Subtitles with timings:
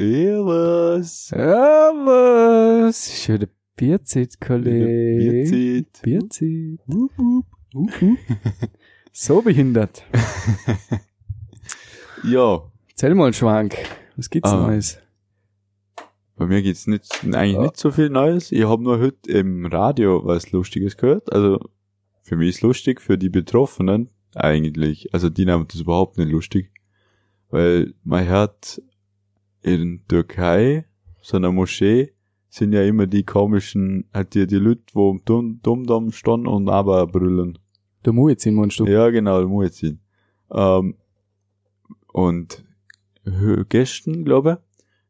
[0.00, 1.30] Servus.
[3.06, 5.44] Ist wieder Bierzeit, Kollege.
[5.46, 6.02] Bierzeit.
[6.02, 6.78] Bierzeit.
[6.86, 7.44] Wup, wup.
[9.12, 10.04] So behindert.
[12.22, 13.76] Ja, Erzähl mal Schwank.
[14.16, 14.66] Was gibt's Ah.
[14.68, 14.98] Neues?
[16.36, 17.62] bei mir gibt's nicht, eigentlich Ja.
[17.62, 18.52] nicht so viel Neues.
[18.52, 21.30] Ich habe nur heute im Radio was Lustiges gehört.
[21.32, 21.60] Also
[22.22, 25.12] für mich ist lustig, für die Betroffenen eigentlich.
[25.14, 26.70] Also die nehmen das überhaupt nicht lustig.
[27.50, 28.80] Weil man hört
[29.62, 30.86] in Türkei,
[31.20, 32.12] so einer Moschee,
[32.48, 36.68] sind ja immer die komischen, halt die, die Leute, wo im Dumm, Dumm stehen und
[36.68, 37.58] aber brüllen.
[38.04, 38.86] Der Muezzin, meinst du?
[38.86, 40.00] Ja, genau, Muezzin.
[40.50, 40.96] Ähm,
[42.08, 42.64] und
[43.68, 44.62] gestern, glaube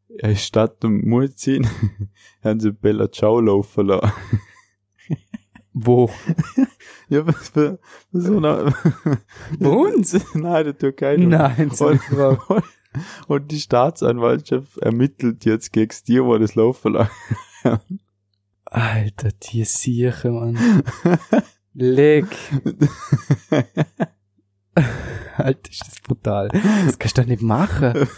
[0.08, 1.66] ich, äh, statt dem Muezzin
[2.44, 4.12] haben sie Bella Ciao laufen lassen.
[5.72, 6.10] Wo?
[7.08, 7.78] Ja, was für,
[8.10, 8.74] was so eine,
[9.58, 10.12] Bei uns?
[10.34, 11.16] Nein, der Türkei.
[11.16, 11.96] Nein, so
[13.28, 18.00] Und, die Staatsanwaltschaft ermittelt jetzt gegen die, wo das laufen lassen.
[18.64, 20.82] Alter, die Sieche, Mann.
[21.74, 22.26] Leck.
[25.36, 26.48] Alter, ist das brutal.
[26.48, 28.08] Das kannst du doch nicht machen.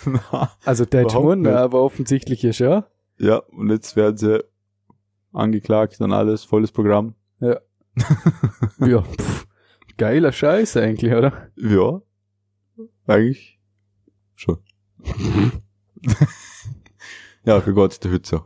[0.64, 1.52] Also der nicht.
[1.52, 2.84] aber offensichtlich ja schon.
[3.18, 4.44] ja, und jetzt werden sie
[5.32, 7.14] angeklagt und alles, volles Programm.
[7.40, 9.46] Ja, pff,
[9.96, 11.48] geiler Scheiß eigentlich, oder?
[11.56, 12.00] Ja,
[13.06, 13.60] eigentlich
[14.34, 14.58] schon.
[17.44, 18.44] ja, für Gott der Hütze.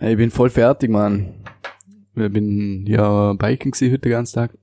[0.00, 1.34] Ich bin voll fertig, Mann.
[2.16, 4.58] Ich bin ja biken gewesen heute den ganzen Tag.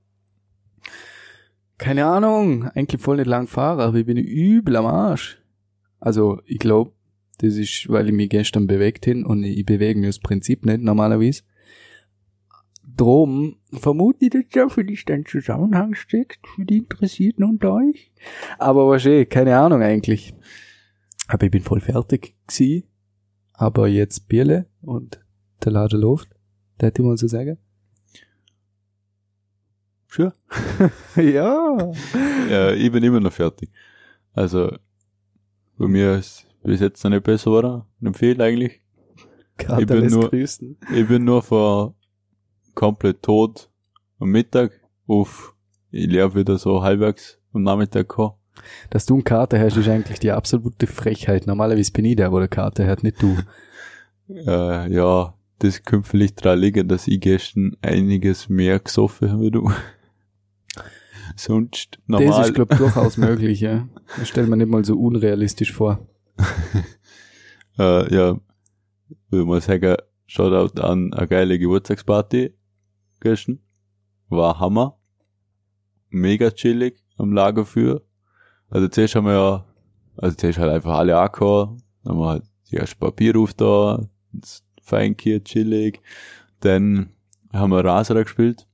[1.78, 5.42] Keine Ahnung, eigentlich voll nicht lang fahren, aber ich bin übel am Arsch.
[6.00, 6.92] Also, ich glaube,
[7.40, 10.82] das ist, weil ich mich gestern bewegt hin und ich bewege mich aus Prinzip nicht
[10.82, 11.44] normalerweise.
[12.98, 18.12] Drum vermute ich, dass da vielleicht ein Zusammenhang steckt für die Interessierten unter euch.
[18.60, 20.34] Aber wahrscheinlich, keine Ahnung eigentlich.
[21.28, 22.84] Aber ich bin voll fertig gewesen.
[23.54, 25.24] Aber jetzt Bierle und
[25.64, 26.30] der Laden läuft.
[26.80, 27.58] Der hätte ich mal so sagen.
[30.08, 30.34] Sure.
[31.16, 31.92] ja.
[32.50, 33.70] Ja, ich bin immer noch fertig.
[34.34, 34.76] Also,
[35.78, 37.84] bei mir ist bis jetzt noch nicht besser geworden.
[38.00, 38.82] Nicht viel eigentlich.
[39.58, 40.78] Kater Ich bin nur- grüßen.
[40.94, 41.96] Ich bin nur vor
[42.76, 43.70] komplett tot
[44.20, 44.72] am Mittag
[45.08, 45.56] auf,
[45.92, 48.34] ich lebe wieder so halbwegs am Nachmittag gekommen.
[48.90, 51.48] Dass du einen Kater hast, ist eigentlich die absolute Frechheit.
[51.48, 53.38] Normalerweise bin ich der, wo der Kater hat, nicht du.
[54.34, 59.52] Äh, ja, das könnte vielleicht daran liegen, dass ich gestern einiges mehr gesoffen habe wie
[59.52, 59.70] du.
[61.36, 62.28] Sonst normal.
[62.28, 63.90] Das ist, glaube ich, durchaus möglich, ja.
[64.18, 66.08] Das stellt man nicht mal so unrealistisch vor.
[67.78, 68.40] äh, ja,
[69.30, 72.54] würde mal sagen, Shoutout an eine geile Geburtstagsparty
[73.22, 73.60] gestern.
[74.30, 74.98] War Hammer.
[76.10, 78.04] Mega chillig am Lager für.
[78.70, 79.66] Also zuerst haben wir ja,
[80.18, 84.02] also zuerst halt einfach alle angehauen, dann haben wir halt die erste Papier auf da,
[84.82, 86.02] Feinkier chillig,
[86.62, 87.10] dann
[87.54, 88.68] haben wir Raser gespielt.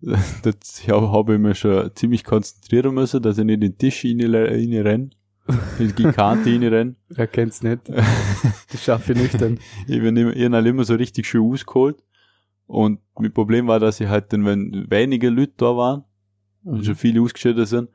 [0.42, 4.20] Das habe ich mir schon ziemlich konzentrieren müssen, dass ich nicht in den Tisch rein,
[4.20, 5.10] renne,
[5.78, 6.96] in die Kante renne.
[7.08, 7.82] Wer kennt's nicht?
[8.72, 9.60] Das schaffe ich nüchtern.
[9.86, 12.02] Ich bin immer, ich hab immer so richtig schön ausgeholt.
[12.72, 16.04] Und mein Problem war, dass ich halt dann, wenn wenige Leute da waren,
[16.64, 17.90] und schon viele ausgeschieden sind,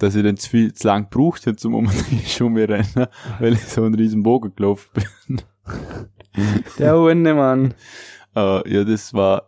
[0.00, 3.06] dass ich dann zu viel, zu lang gebraucht hätte, zum um den schon mehr rennen,
[3.38, 4.90] weil ich so einen riesen Bogen gelaufen
[5.26, 5.42] bin.
[6.76, 7.74] Der Hunde, Mann.
[8.34, 9.46] Äh, ja, das war,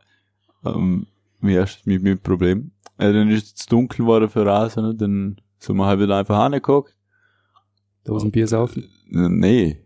[0.65, 1.09] ähm,
[1.41, 2.71] mein erstes, mein, mein Problem.
[2.99, 4.95] Äh, dann ist es zu dunkel geworden für Rasen, ne?
[4.95, 6.95] dann sind wir halt wieder einfach angeguckt.
[8.05, 8.85] Dosenbier saufen.
[9.11, 9.83] Äh, Nee.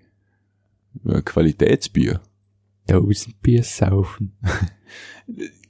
[1.05, 1.23] Ja,
[2.87, 3.01] Qualitätsbier.
[3.01, 4.39] Dosenbier saufen.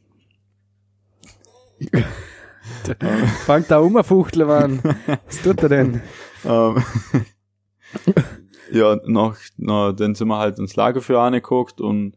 [3.44, 4.80] Fangt da um, Fuchtel, Mann.
[5.26, 6.00] Was tut er denn?
[6.44, 6.82] Ähm,
[8.72, 12.16] ja, nach, na, dann sind wir halt ins Lager für angeguckt und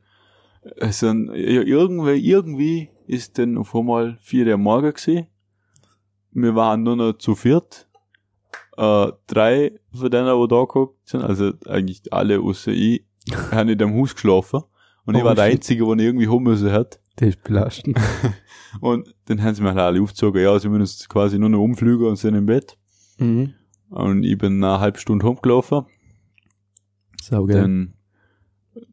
[0.77, 5.27] es sind, ja, irgendwie, irgendwie ist dann auf einmal vier Uhr morgen gewesen.
[6.31, 7.87] Wir waren nur noch zu viert.
[8.77, 13.05] Äh, drei von denen, die da geguckt sind, also eigentlich alle außer ich,
[13.51, 14.63] haben in dem Haus geschlafen.
[15.05, 15.53] Und ich Oh, war der shit.
[15.55, 16.99] Einzige, der irgendwie müssen hat.
[17.17, 17.97] Das ist belastend.
[18.81, 22.05] Und dann haben sie mich halt alle aufgezogen, ja, sie müssen quasi nur noch umfliegen
[22.07, 22.77] und sind im Bett.
[23.19, 23.53] Mhm.
[23.89, 25.85] Und ich bin eine halbe Stunde rumgelaufen.
[27.21, 27.61] Saugeil.
[27.61, 27.93] Dann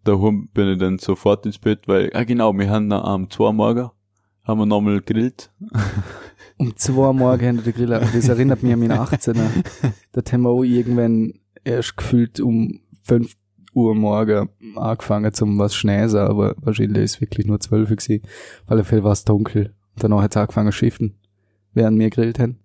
[0.05, 3.53] daheim bin ich dann sofort ins Bett, weil, ah genau, wir haben am 2 Uhr
[3.53, 3.91] morgen,
[4.45, 5.51] haben wir nochmal gegrillt.
[6.59, 7.89] Um zwei Uhr morgen haben wir den Grill.
[7.89, 9.49] Das erinnert mich an meinen 18er.
[10.13, 11.33] Dort haben wir auch irgendwann
[11.65, 13.35] erst gefühlt um 5
[13.75, 18.23] Uhr morgen angefangen zum was schnäsen, aber wahrscheinlich ist wirklich nur 12 Uhr gewesen.
[18.65, 19.75] Auf alle Fälle war es dunkel.
[19.95, 21.19] Und danach hat es angefangen zu schiffen,
[21.73, 22.59] während wir gegrillt haben.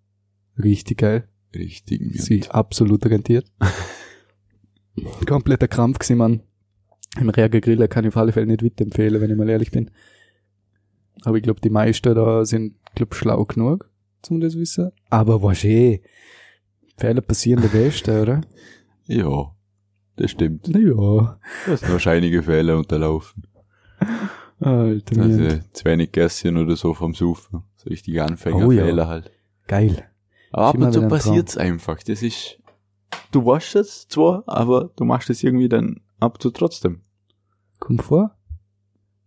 [0.62, 1.27] Richtig geil.
[1.56, 2.21] Richtig.
[2.21, 3.51] Sie absolut rentiert.
[5.27, 6.42] kompletter Krampf gewesen, Mann.
[7.19, 9.89] Im Reager Griller kann ich auf alle Fälle nicht weiterempfehlen, wenn ich mal ehrlich bin.
[11.24, 13.89] Aber ich glaube, die meisten da sind, glaub, schlau genug,
[14.21, 14.92] zum das wissen.
[15.09, 16.01] Aber was eh.
[16.98, 18.42] Fehler passieren der Beste, oder?
[19.07, 19.56] Ja,
[20.18, 20.68] das stimmt.
[20.68, 21.40] Naja.
[21.66, 23.44] Das sind wahrscheinlich Fehler unterlaufen.
[24.60, 27.64] Alter, Also zu wenig Gässchen oder so vom Sufen.
[27.75, 29.08] So richtig Oh Anfängerfehler ja.
[29.08, 29.31] halt.
[29.68, 30.10] Geil.
[30.52, 31.10] Aber ab und zu ein Traum.
[31.10, 32.02] passiert's einfach.
[32.04, 32.58] Das ist,
[33.31, 37.02] du weißt es zwar, aber du machst es irgendwie dann ab und zu trotzdem.
[37.80, 38.36] Komm vor.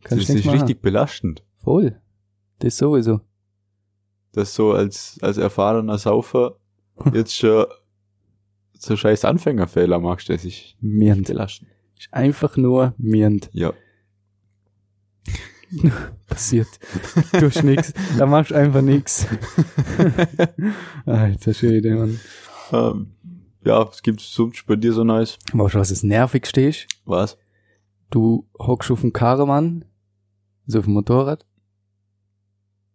[0.02, 0.58] Das Kannst ist nichts machen.
[0.60, 1.44] richtig belastend.
[1.58, 2.00] Voll.
[2.58, 3.20] Das sowieso.
[4.32, 6.56] dass so als, als erfahrener Saufer
[7.12, 7.66] jetzt schon
[8.80, 11.26] so scheiß Anfängerfehler machst, das ist Mirnd.
[11.28, 11.70] belastend.
[11.98, 13.50] Ist einfach nur mirnd.
[13.52, 13.74] Ja.
[16.26, 16.68] Passiert.
[17.32, 17.92] Du hast nix.
[18.18, 19.26] Da machst du einfach nix.
[21.06, 22.20] Alter Schwede, Mann.
[22.72, 23.12] Ähm,
[23.64, 25.38] ja, es gibt sonst bei dir so Neues.
[25.52, 26.88] Weißt du, was das nervigste ist?
[27.04, 27.36] Was?
[28.10, 29.84] Du hockst auf dem Karawan,
[30.66, 31.44] also auf dem Motorrad,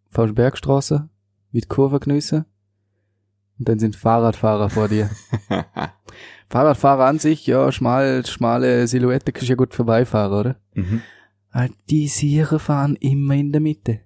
[0.10, 1.08] fährst Bergstraße,
[1.52, 2.46] die Kurve geniessen,
[3.60, 5.10] und dann sind Fahrradfahrer vor dir.
[6.50, 10.56] Fahrradfahrer an sich, ja, schmal, schmale Silhouette, kannst ja gut vorbeifahren, oder?
[10.74, 11.02] mhm.
[11.52, 14.02] Ah, Die Siere fahren immer in der Mitte.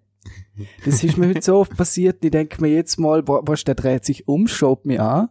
[0.86, 4.06] Das ist mir heute so oft passiert, ich denke mir jetzt mal, was, der dreht
[4.06, 5.30] sich um, schaut mich an,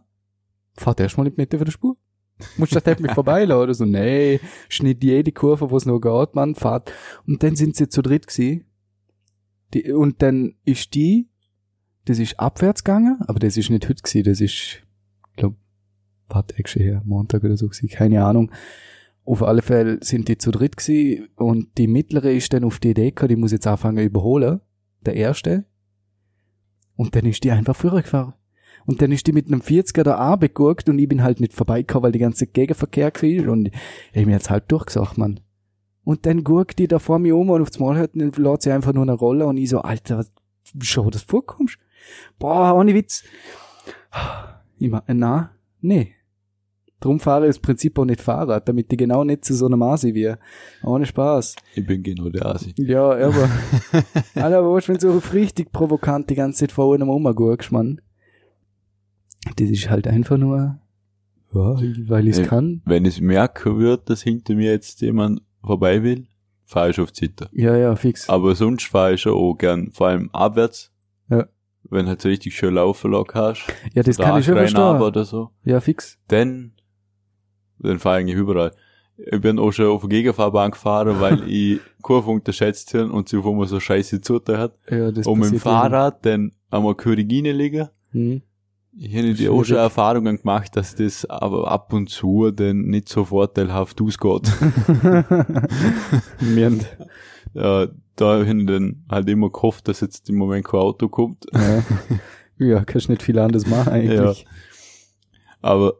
[0.75, 1.97] fahrt erst mal in die Mitte von der Spur.
[2.57, 3.85] Muss der Depp mich vorbeilassen oder so?
[3.85, 4.39] Nee,
[4.69, 6.91] schnitt jede Kurve, wo es noch geht, man, fahrt.
[7.27, 8.65] Und dann sind sie zu dritt gewesen.
[9.73, 11.29] Die, und dann ist die,
[12.09, 14.83] das ist abwärts gegangen, aber das ist nicht heute gewesen, das ist, ich
[15.35, 15.53] glaub,
[16.27, 18.51] paar Tage schon her, Montag oder so gewesen, keine Ahnung.
[19.25, 22.89] Auf alle Fälle sind die zu dritt gewesen und die mittlere ist dann auf die
[22.89, 24.59] Idee gekommen, die muss jetzt anfangen überholen,
[25.01, 25.65] der erste.
[26.95, 28.33] Und dann ist die einfach vorgefahren.
[28.87, 32.05] Und dann ist die mit einem 40er da angeguckt und ich bin halt nicht vorbeigekommen,
[32.05, 35.41] weil die ganze Gegenverkehr war und ich hab mir jetzt halt durchgesagt, Mann.
[36.03, 38.71] Und dann guckt die da vor mir um und auf das Mal hört, lässt sie
[38.71, 40.25] einfach nur eine Rolle und ich so, Alter,
[40.81, 41.77] schau, dass du vorkommst.
[42.37, 43.23] Boah, ohne Witz.
[44.77, 45.51] Ich mach, na,
[45.81, 46.13] nee.
[47.01, 49.77] Drum fahre ich das Prinzip auch nicht Fahrrad, damit die genau nicht zu so einer
[49.77, 50.33] Maße wie.
[50.83, 51.55] Ohne Spaß.
[51.75, 52.73] Ich bin genau der Asi.
[52.77, 53.49] Ja, aber.
[54.35, 58.01] Alter, aber weißt du, wenn so richtig provokant die ganze Zeit vor einem rumguckst, Mann.
[59.55, 60.79] Das ist halt einfach nur,
[61.53, 61.75] ja,
[62.09, 62.81] weil ich es Äh, kann.
[62.83, 66.27] Wenn ich merke wird, dass hinter mir jetzt jemand vorbei will,
[66.65, 67.49] fahre ich auf Zitter.
[67.53, 68.27] Ja, ja, fix.
[68.27, 70.91] Aber sonst fahre ich schon auch gern, vor allem abwärts.
[71.29, 71.47] Ja.
[71.89, 73.65] Wenn halt so richtig schön laufen hast.
[73.93, 75.01] Ja, das kann ich schon verstehen.
[75.01, 75.49] oder so.
[75.63, 76.17] Ja, fix.
[76.27, 76.73] dann,
[77.79, 78.71] dann fahre ich eigentlich überall.
[79.17, 83.37] Ich bin auch schon auf der Gegenfahrbahn gefahren, weil ich Kurve unterschätzt habe und sie
[83.37, 84.75] auf einmal so scheiße Zute hat.
[84.89, 87.89] Ja, das und mit dem Fahrrad dann einmal Korrigine liegen.
[88.11, 88.41] Hm.
[88.97, 89.77] Ich habe die auch schon.
[89.77, 94.51] Erfahrungen gemacht, dass das aber ab und zu dann nicht so vorteilhaft ausgeht.
[97.53, 101.45] Ja, da habe ich dann halt immer gehofft, dass jetzt im Moment kein Auto kommt.
[101.53, 101.83] Ja.
[102.57, 104.45] ja, kannst nicht viel anderes machen eigentlich.
[105.61, 105.93] Aber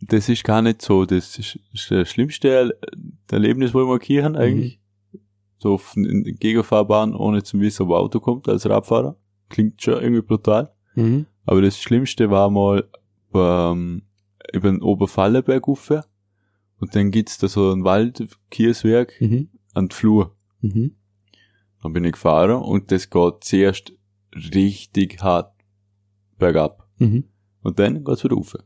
[0.00, 1.04] das ist gar nicht so.
[1.04, 2.76] Das ist, ist das schlimmste
[3.30, 4.80] Erlebnis, wo ich markieren eigentlich.
[5.58, 9.16] So auf in Gegenfahrbahn, ohne zu wissen, ob ein Auto kommt als Radfahrer.
[9.48, 10.72] Klingt schon irgendwie brutal.
[10.94, 11.26] Mhm.
[11.44, 12.88] Aber das Schlimmste war mal
[13.34, 14.02] ähm,
[14.52, 15.92] über den Oberfallerberg rauf.
[16.80, 19.50] Und dann gibt's da so ein Wald, Kieswerk, Mhm.
[19.74, 20.34] an die Flur.
[20.62, 20.96] Mhm.
[21.82, 23.92] Dann bin ich gefahren und das geht zuerst
[24.54, 25.52] richtig hart
[26.38, 26.88] bergab.
[26.98, 27.24] Mhm.
[27.62, 28.56] Und dann geht's wieder rauf.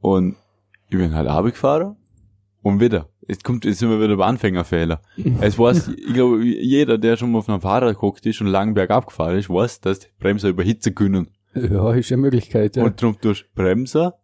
[0.00, 0.36] Und
[0.88, 1.96] ich bin halt runtergefahren
[2.62, 3.08] und wieder.
[3.28, 5.00] Jetzt kommt, jetzt sind wir wieder bei Anfängerfehler.
[5.40, 8.74] Es weiß, ich glaube, jeder, der schon mal auf einem Fahrrad geguckt ist und lang
[8.74, 11.28] bergab gefahren ist, weiß, dass Bremser überhitzen können.
[11.54, 12.84] Ja, ist eine Möglichkeit, ja.
[12.84, 14.19] Und darum tust du Bremser,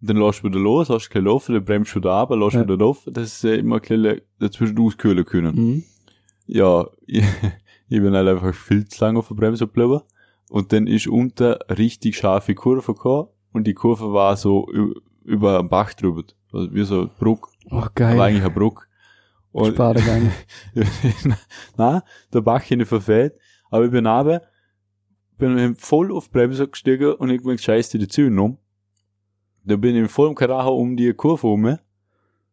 [0.00, 2.62] dann lässt du wieder los, hast kein Laufen, dann bremst du wieder ab, lässt Ja.
[2.62, 5.54] wieder laufen, dass sie immer ein bisschen dazwischen auskühlen können.
[5.56, 5.82] Mhm.
[6.46, 7.24] Ja, ich,
[7.88, 10.00] ich bin halt einfach viel zu lange auf der Bremse geblieben.
[10.50, 14.66] Und dann ist unten eine richtig scharfe Kurve gekommen und die Kurve war so
[15.24, 16.22] über einen Bach drüber.
[16.52, 18.18] Also wie so eine Brücke, Oh, aber geil.
[18.20, 18.84] eigentlich eine Brücke.
[19.52, 20.30] Und Sparergang.
[21.76, 22.02] na,
[22.32, 23.34] der Bach hin verfehlt,
[23.70, 24.42] aber ich bin runter,
[25.38, 28.58] bin voll auf die Bremse gestiegen und ich bin scheiße die Züge um.
[29.68, 31.78] Da bin ich voll im Karacho um die Kurve rum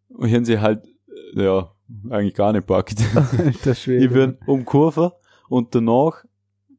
[0.10, 0.86] und haben sie halt,
[1.36, 1.72] äh, ja,
[2.10, 2.96] eigentlich gar nicht packt.
[3.66, 5.14] Ich bin um Kurve
[5.50, 6.26] und danach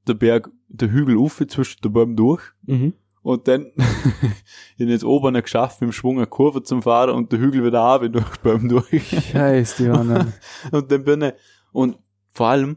[0.06, 2.92] der Berg, der Hügel auf zwischen den Bäumen durch Mhm.
[3.22, 3.72] und dann
[4.76, 7.80] ich jetzt oben geschafft, mit dem Schwung eine Kurve zum Fahren und der Hügel wieder
[7.80, 9.08] runter durch Bäume durch.
[9.30, 10.32] Scheiße, die Mann.
[10.72, 11.32] und dann bin ich,
[11.72, 11.98] und
[12.32, 12.76] vor allem,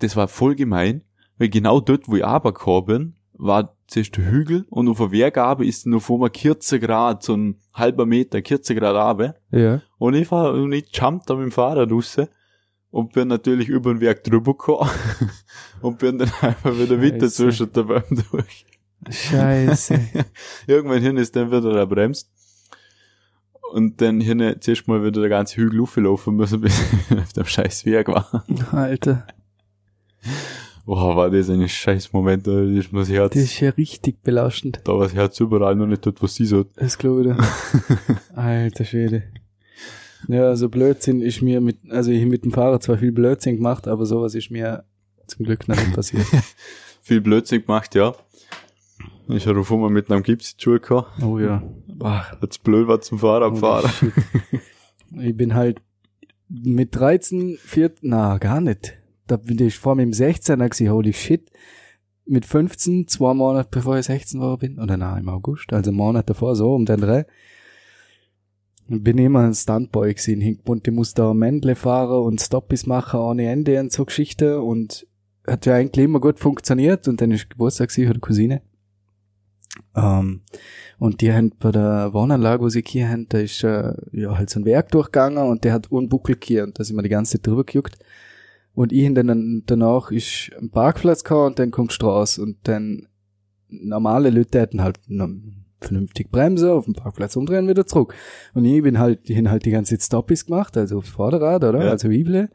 [0.00, 1.02] das war voll gemein,
[1.38, 5.66] weil genau dort, wo ich runtergekommen bin, war zuerst der Hügel und auf der Wehrgabe
[5.66, 9.34] ist noch vor mir 14 Grad, so ein halber Meter, 14 Grad runter.
[9.50, 9.82] Ja.
[9.98, 12.16] Und ich fahr, und ich jump da mit dem Fahrrad raus
[12.90, 14.88] und bin natürlich über den Weg drüber gekommen
[15.80, 18.66] und bin dann einfach wieder weiter zwischen der Bäume durch.
[19.10, 20.00] Scheiße.
[20.66, 22.30] Irgendwann hin ist dann wieder der bremst.
[23.72, 27.44] Und dann hin zuerst mal wieder der ganze Hügel aufgelaufen müssen, bis ich auf dem
[27.44, 28.44] scheiß Weg war.
[28.70, 29.26] Alter.
[30.86, 34.22] Boah, war das ein scheiß Moment, da ist mir das Herz, Das ist ja richtig
[34.22, 34.80] belastend.
[34.84, 36.64] da war das Herz überall noch nicht dort, was sie so.
[36.76, 38.36] Das glaube ich.
[38.36, 39.22] Alter Schwede.
[40.28, 43.88] Ja, also Blödsinn ist mir mit, also ich mit dem Fahrrad zwar viel Blödsinn gemacht,
[43.88, 44.84] aber sowas ist mir
[45.26, 46.26] zum Glück noch nicht passiert.
[47.02, 48.14] Viel Blödsinn gemacht, ja.
[49.28, 51.22] Ich habe vorher mit einem Gips die gehabt.
[51.22, 51.62] Oh ja.
[52.02, 53.90] Hat's blöd war zum Fahrradfahren.
[53.90, 54.12] Shit.
[55.18, 55.80] Ich bin halt
[56.48, 58.98] mit 13, 14, na, gar nicht.
[59.26, 61.50] Da bin ich vor mir im 16er gewesen, holy shit.
[62.26, 65.98] Mit 15, zwei Monate bevor ich 16 war bin, oder na, im August, also einen
[65.98, 67.26] Monat davor, so, um den drei.
[68.86, 73.50] Bin immer ein Stuntboy gewesen, hingebunden, ich musste da Mändle fahren und Stoppis machen ohne
[73.50, 75.06] Ende und so Geschichte und
[75.46, 78.62] hat ja eigentlich immer gut funktioniert und dann ist Geburtstag gewesen von der Cousine.
[79.94, 80.42] Ähm,
[80.98, 84.50] und die haben bei der Wohnanlage, wo sie hier haben, da ist äh, ja halt
[84.50, 87.08] so ein Werk durchgegangen und der hat einen Buckel hier und da sind wir die
[87.08, 87.98] ganze Zeit drüber gejuckt.
[88.74, 93.06] Und ich dann danach ist ein Parkplatz gehabt und dann kommt die Straße und dann
[93.68, 94.98] normale Leute hätten halt
[95.80, 98.14] vernünftig Bremse auf dem Parkplatz umdrehen wieder zurück.
[98.54, 101.64] Und ich bin halt, ich hab halt die ganze Zeit Stoppis gemacht, also aufs Vorderrad,
[101.64, 101.84] oder?
[101.84, 101.90] Ja.
[101.90, 102.50] Also Wible.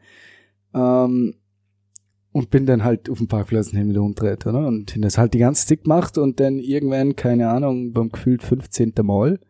[0.74, 1.34] Ähm,
[2.32, 4.66] und bin dann halt auf dem Parkplatz hab wieder umdreht, oder?
[4.66, 8.42] Und hab das halt die ganze Zeit gemacht und dann irgendwann, keine Ahnung, beim gefühlt
[8.42, 8.92] 15.
[9.02, 9.40] Mal,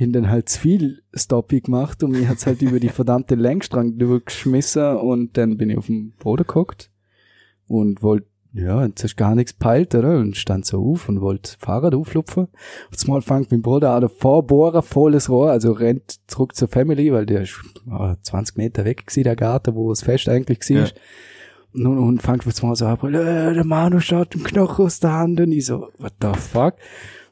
[0.00, 3.98] hin dann halt zu viel Stoppie gemacht und mir hat's halt über die verdammte Längsstrang
[3.98, 6.90] drüber geschmissen und dann bin ich auf dem Boden geguckt
[7.68, 10.16] und wollte, ja, jetzt hast gar nichts peilt, oder?
[10.16, 12.48] Und stand so auf und wollte Fahrrad auflupfen.
[12.90, 17.12] Und mal fängt mein Bruder an, der Vorbohrer, volles Rohr, also rennt zurück zur Family,
[17.12, 20.76] weil der ist ah, 20 Meter weg gewesen, der Garten, wo das Fest eigentlich war.
[20.78, 20.86] Ja.
[21.74, 25.12] Und, und fängt jetzt mal so an, äh, der Manu schaut den Knochen aus der
[25.12, 26.74] Hand und ich so, what the fuck?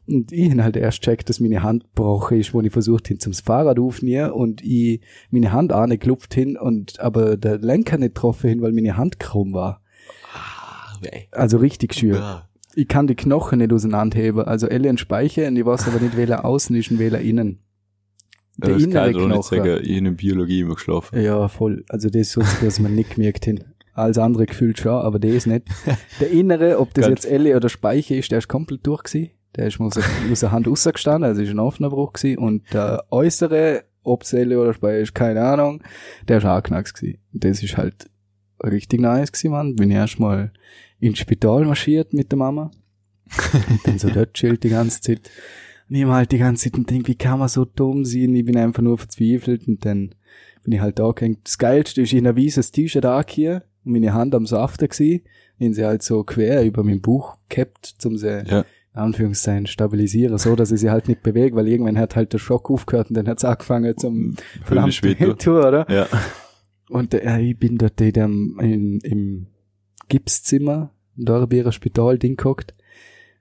[0.09, 3.21] Und ich hab halt erst checkt, dass meine Hand gebrochen ist, wo ich versucht hin
[3.21, 8.49] zum Fahrrad aufnehmen und ich meine Hand angeklopft hin und aber der Lenker nicht getroffen
[8.49, 9.83] hin, weil meine Hand krumm war.
[11.31, 12.15] Also richtig schön.
[12.15, 12.49] Ja.
[12.75, 14.43] Ich kann die Knochen nicht auseinanderheben.
[14.43, 17.59] Also ein Speicher und ich weiß aber nicht, welcher außen ist und welcher innen.
[18.57, 21.21] Der das innere kann ich nicht sagen, ich in der Biologie immer geschlafen.
[21.21, 21.85] Ja, voll.
[21.89, 23.63] Also das ist so, dass man nicht gemerkt hin.
[23.95, 25.67] Alles andere gefühlt schon, aber das nicht.
[26.21, 29.31] Der innere, ob das jetzt Elle oder Speicher ist, der ist komplett durch gewesen.
[29.57, 32.39] Der ist der, aus der Hand rausgestanden, also ist ein offener Bruch gewesen.
[32.39, 35.83] Und der äußere, ob es Elle oder ist, keine Ahnung,
[36.29, 37.19] der ist auch knacks gewesen.
[37.33, 38.11] Und das ist halt
[38.63, 39.77] richtig nice gewesen, Mann.
[39.77, 40.53] Bin ich erstmal
[41.01, 42.71] ins Spital marschiert mit der Mama.
[43.85, 45.31] Dann so dort chillt die ganze Zeit.
[45.89, 48.35] Und ich halt die ganze Zeit und denk, wie kann man so dumm sein?
[48.35, 50.15] Ich bin einfach nur verzweifelt und dann
[50.63, 51.41] bin ich halt da gehängt.
[51.45, 55.25] Das Geilste ist, ich hab ein weißes T-Shirt hier und meine Hand am Saften gsi.
[55.61, 58.65] Den sie halt so quer über mein Buch gehabt, zum sie, Ja.
[58.95, 62.39] In Anführungszeichen, stabilisieren, so, dass ich sie halt nicht bewege, weil irgendwann hat halt der
[62.39, 64.35] Schock aufgehört und dann hat's angefangen zum.
[65.39, 65.87] Tour, oder?
[65.91, 66.07] Ja.
[66.89, 69.47] Und äh, ich bin dort in dem, in, im
[70.09, 72.75] Gipszimmer, im Dorberer Spital, Ding gehockt.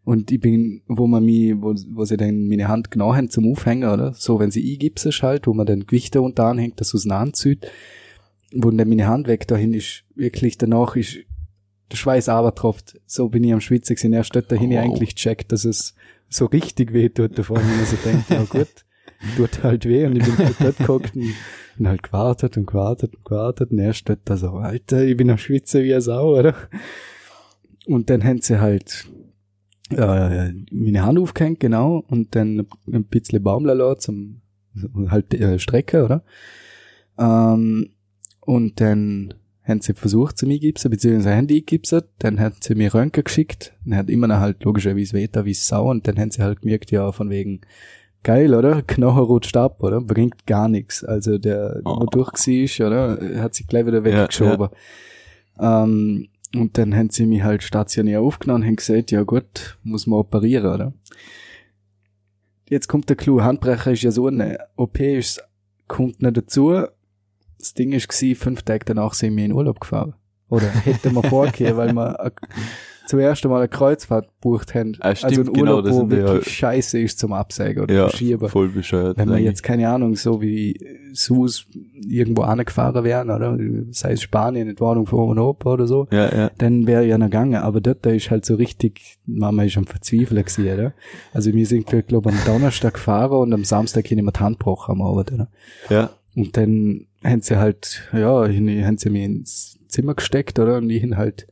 [0.04, 3.52] Und ich bin, wo man mich, wo, wo sie dann meine Hand genau haben zum
[3.52, 4.14] Aufhängen, oder?
[4.14, 7.70] So, wenn sie eingipsen halt, wo man dann Gewichte unter anhängt, dass es anzieht.
[8.54, 11.18] Wo dann meine Hand weg dahin ist, wirklich danach ist
[11.92, 13.00] der Schweiß aber tropft.
[13.06, 14.14] So bin ich am Schwitzen gewesen.
[14.14, 14.82] Erst dort dahin ich Oh.
[14.82, 15.96] eigentlich checkt, dass es
[16.30, 17.58] so richtig weh tut davor.
[17.58, 18.68] Und ich so denkt, ja gut,
[19.38, 20.06] tut halt weh.
[20.06, 21.34] Und ich bin halt dort gehockt und
[21.78, 23.72] bin halt gewartet und gewartet und gewartet.
[23.72, 26.56] Und erst dort da so, Alter, ich bin am Schwitzen wie eine Sau, oder?
[27.86, 29.08] Und dann haben sie halt
[29.92, 34.42] äh, meine Hand aufgehängt, genau, und dann ein bisschen Baumler lassen zum
[35.10, 36.24] halt äh, Strecke, oder?
[37.18, 37.92] Ähm,
[38.42, 39.34] und dann
[39.68, 43.24] haben sie versucht, zu mir gipsen, beziehungsweise haben die gipsen, dann haben sie mir Röntgen
[43.24, 46.62] geschickt, dann hat immer noch halt logischerweise weiter wie Sau, und dann haben sie halt
[46.62, 47.62] gemerkt, ja, von wegen,
[48.24, 48.82] geil, oder?
[48.82, 50.02] Knochen rutscht ab, oder?
[50.02, 51.04] Bringt gar nichts.
[51.04, 52.00] Also der, Oh.
[52.02, 53.42] wo durch war, oder?
[53.42, 54.70] Hat sich gleich wieder weggeschoben.
[55.60, 60.08] Ähm, und dann haben sie mich halt stationär aufgenommen und haben gesagt, ja gut, muss
[60.08, 60.94] man operieren, oder?
[62.70, 65.42] Jetzt kommt der Clou, Handbrecher ist ja so eine OP, ist,
[65.88, 66.84] kommt nicht dazu.
[67.60, 70.14] Das Ding ist gsi, fünf Tage danach sind wir in Urlaub gefahren.
[70.50, 72.32] Oder hätten wir vorgehen, weil wir a-
[73.08, 74.96] zuerst einmal eine Kreuzfahrt gebucht haben.
[75.00, 77.84] Ah, also stimmt, ein genau, Urlaub, das wo wir wirklich ja- scheiße ist zum Absägen
[77.84, 78.48] oder Ja, Verschieben.
[78.48, 79.18] voll bescheuert.
[79.18, 79.44] Wenn eigentlich.
[79.46, 80.80] jetzt, keine Ahnung, so wie
[81.14, 81.68] Sus
[82.08, 83.58] irgendwo angefahren wären, oder?
[83.92, 86.08] Sei es Spanien, in Warnung von Europa oder so.
[86.12, 86.52] Ja, ja.
[86.58, 89.86] Dann wäre ja noch gegangen, aber dort da ist halt so richtig, Mama ist am
[89.88, 90.94] Verzweifeln gewesen, oder?
[91.34, 94.94] Also wir sind, glaube am Donnerstag gefahren und am Samstag hin wir die Hand gebrochen
[94.94, 95.48] am Abend, oder?
[95.90, 96.10] Ja.
[96.36, 100.78] Und dann haben sie halt, ja, haben sie mich ins Zimmer gesteckt, oder?
[100.78, 101.48] Und ich hin halt,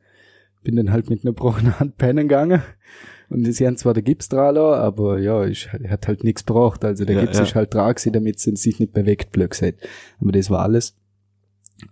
[0.64, 2.62] bin dann halt mit einer gebrochenen Hand pennen gegangen.
[3.30, 6.86] Und sie haben zwar den Gips dran lassen, aber ja, ich, hat halt nichts gebraucht.
[6.86, 7.44] Also der Ja, Gips ja.
[7.44, 9.88] ist halt dran damit sie sich nicht bewegt, blöd gesagt.
[10.20, 10.96] Aber das war alles.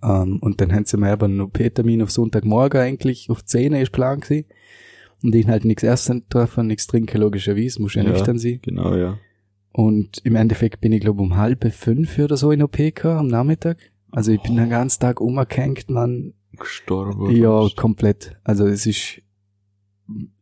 [0.04, 3.80] Ähm, und dann haben sie mir aber einen OP-Termin auf Sonntagmorgen eigentlich, auf 10 Uhr
[3.80, 4.46] ist Plan gewesen.
[5.24, 8.10] Und ich halt nichts essen dürfen, nichts trinken, logischerweise, muss ja, Ja.
[8.12, 8.60] nüchtern sein.
[8.62, 9.18] Genau, ja.
[9.74, 13.28] Und im Endeffekt bin ich, glaube um halb fünf oder so in OP gekommen, am
[13.28, 13.78] Nachmittag.
[14.12, 16.34] Also ich bin den ganzen Tag umgehängt, man.
[16.58, 17.36] Gestorben.
[17.36, 18.38] Ja, komplett.
[18.44, 19.22] Also es ist,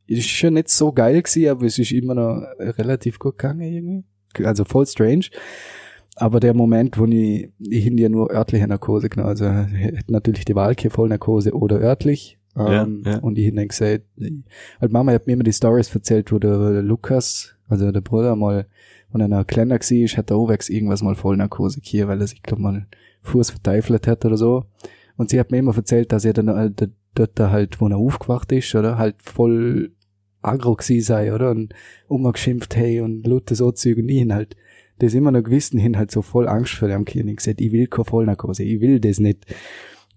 [0.08, 4.46] ist schon nicht so geil gewesen, aber es ist immer noch relativ gut gegangen irgendwie.
[4.46, 5.28] Also voll strange.
[6.18, 10.44] Aber der Moment, wo ich, ich hin ja nur örtliche Narkose genommen, also hätte natürlich
[10.44, 12.38] die Wahl gehabt, Vollnarkose oder örtlich.
[12.58, 13.20] Ähm, ja.
[13.20, 14.04] Und ich hin dann gesagt,
[14.82, 18.68] halt Mama hat mir immer die Stories erzählt, wo der Lukas, also der Bruder mal,
[19.14, 22.60] wenn er kleiner war, hat der Owex irgendwas mal Vollnarkose hier, weil er sich, glaub
[22.60, 22.88] mal,
[23.24, 24.66] Fuß verteifelt hat oder so.
[25.18, 28.52] Und sie hat mir immer erzählt, dass er dann äh, dort halt, wo er aufgewacht
[28.52, 29.92] ist, oder halt voll
[30.42, 31.52] aggro gewesen sei, oder?
[31.52, 31.74] Und
[32.08, 34.56] umgeschimpft, hey, und Luther so Zeug und ihn halt,
[35.00, 37.30] das immer noch gewissen hin halt so voll Angst vor dem Kind.
[37.30, 39.46] Ich gesagt, ich will keine Vollnarkose, ich will das nicht.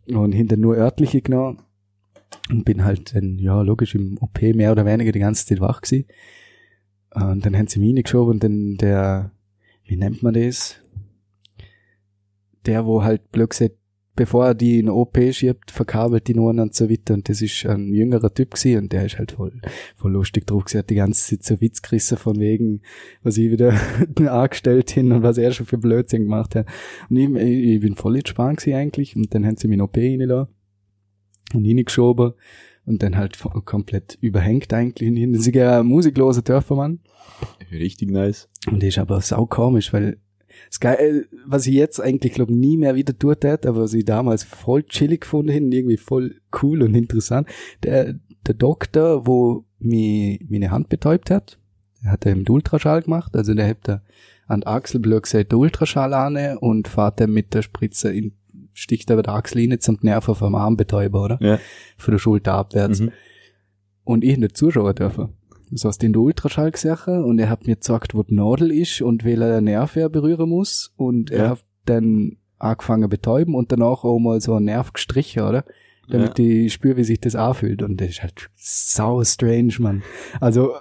[0.06, 1.62] Und hinter nur örtliche genommen.
[2.50, 5.80] Und bin halt dann, ja, logisch im OP mehr oder weniger die ganze Zeit wach
[5.80, 6.06] gewesen.
[7.14, 9.30] Und dann haben sie mich reingeschoben und dann der,
[9.84, 10.76] wie nennt man das?
[12.66, 13.76] Der, wo halt blöd gesagt,
[14.16, 17.14] bevor er die in OP schiebt, verkabelt die Noren und so weiter.
[17.14, 19.60] Und das ist ein jüngerer Typ gewesen und der ist halt voll,
[19.96, 20.78] voll lustig drauf gewesen.
[20.78, 22.82] Hat die ganze Zeit so Witz gerissen von wegen,
[23.22, 23.74] was ich wieder
[24.32, 26.66] angestellt hin und was er schon für Blödsinn gemacht hat.
[27.10, 29.16] Und ich, ich bin voll entspannt gewesen eigentlich.
[29.16, 30.52] Und dann haben sie mich in OP reingelassen
[31.52, 32.32] und hingeschoben
[32.86, 35.08] und dann halt komplett überhängt eigentlich.
[35.08, 37.00] Hinten sind ja musikloser Dörfermann.
[37.70, 38.48] Richtig nice.
[38.66, 40.18] Und das ist aber sau komisch, weil
[40.68, 44.04] das Geil, was ich jetzt eigentlich glaube nie mehr wieder tut hätte, aber was ich
[44.04, 47.48] damals voll chillig gefunden habe, und irgendwie voll cool und interessant.
[47.82, 48.14] Der,
[48.46, 51.58] der Doktor, wo mir meine Hand betäubt hat,
[52.02, 54.02] der hat er im Ultraschall gemacht, also der hat da
[54.46, 58.32] an die Achsel blöd gesagt, der Ultraschall an und fährt dann mit der Spritze in,
[58.74, 61.38] sticht aber der Achsel rein zum Nerv vom Arm betäuben, oder?
[61.40, 61.58] Ja.
[61.96, 63.12] Von der Schulter abwärts Mhm.
[64.04, 65.30] und ich nicht zuschauen dürfen.
[65.70, 69.00] Das heißt, in der Ultraschall gesehen und er hat mir gesagt, wo die Nadel ist
[69.00, 71.50] und welcher Nerv er berühren muss und er Ja.
[71.50, 75.64] hat dann angefangen betäuben und danach auch mal so einen Nerv gestrichen, oder?
[76.08, 80.02] Damit ich spüre, wie sich das anfühlt und das ist halt sau strange, man.
[80.38, 80.74] Also,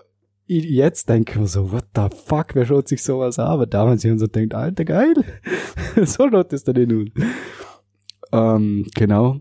[0.46, 3.48] ich jetzt denke ich mir so, what the fuck, wer schaut sich sowas an?
[3.48, 5.14] Aber damals haben so denkt, alter, geil.
[6.04, 7.24] so schaut das dann aus.
[8.34, 9.40] Ähm, genau.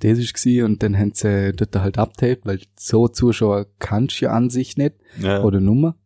[0.00, 4.26] Das ist gsi und dann haben sie dort halt abtaped, weil so Zuschauer kannst du
[4.26, 4.94] ja an sich nicht.
[5.20, 5.42] Ja.
[5.42, 5.96] Oder Nummer.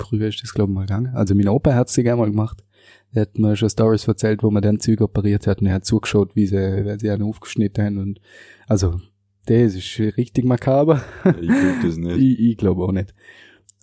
[0.00, 1.14] Früher ist das, glaube ich, mal gegangen.
[1.14, 2.64] Also mein Opa hat's sich einmal gemacht.
[3.12, 5.84] Er hat mir schon Stories erzählt, wo man dann Züge operiert hat und er hat
[5.84, 8.20] zugeschaut, wie sie, wie sie einen aufgeschnitten haben und,
[8.66, 9.00] also,
[9.46, 11.02] das ist richtig makaber.
[11.24, 12.16] ich guck das nicht.
[12.18, 13.14] Ich, ich glaube auch nicht.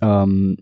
[0.01, 0.57] Ähm,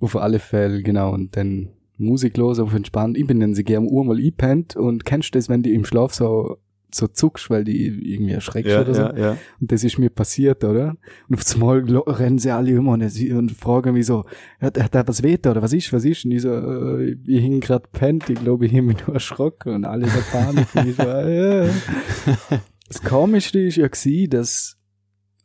[0.00, 3.16] auf alle Fälle, genau, und dann musiklos, auf entspannt.
[3.18, 5.84] Ich bin dann sie gerne Uhr mal einpennt und kennst du das, wenn die im
[5.84, 6.58] Schlaf so,
[6.94, 9.02] so zuckst, weil die irgendwie erschreckst Ja, oder so?
[9.02, 9.36] ja, ja.
[9.60, 10.96] Und das ist mir passiert, oder?
[11.28, 14.24] Und auf einmal glo- rennen sie alle immer und, und fragen mich so,
[14.60, 16.24] hat, hat er was weht oder was ist, was ist?
[16.24, 19.74] Und ich so, äh, ich hing grad pennt, ich glaube, ich hab mich nur erschrocken
[19.74, 20.66] und alle der Panik.
[20.74, 21.68] und ich so, äh.
[22.88, 24.78] Das Komischste ist ja gewesen, dass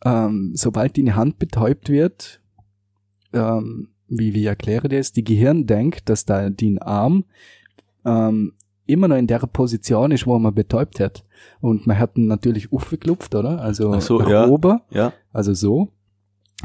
[0.05, 2.41] ähm, sobald deine Hand betäubt wird,
[3.33, 7.25] ähm, wie, wie erkläre das, die Gehirn denkt, dass da dein Arm
[8.05, 8.53] ähm,
[8.85, 11.23] immer noch in der Position ist, wo man betäubt hat.
[11.61, 13.61] Und man hat ihn natürlich aufgeklupft, oder?
[13.61, 14.47] Also so, nach ja.
[14.47, 15.13] oben, Ja.
[15.31, 15.89] also so,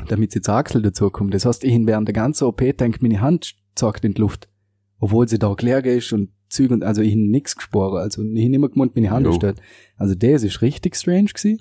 [0.08, 1.34] damit jetzt Achsel dazu kommt.
[1.34, 4.48] Das heißt, ich während der ganzen OP denke, meine Hand zackt in die Luft.
[5.00, 7.94] Obwohl sie da leer ist und Züge und, also ich hab nix gespürt.
[7.94, 9.36] Also ich hab immer gemeint, meine Hand Jo.
[9.38, 9.60] dort.
[9.96, 11.58] Also das ist richtig strange gewesen.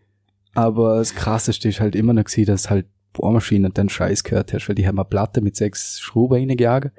[0.54, 4.52] Aber das krasseste ist halt immer noch gewesen, dass halt Bohrmaschine und dann Scheiß gehört
[4.52, 6.92] hast, weil die haben eine Platte mit sechs Schrauben reingejagen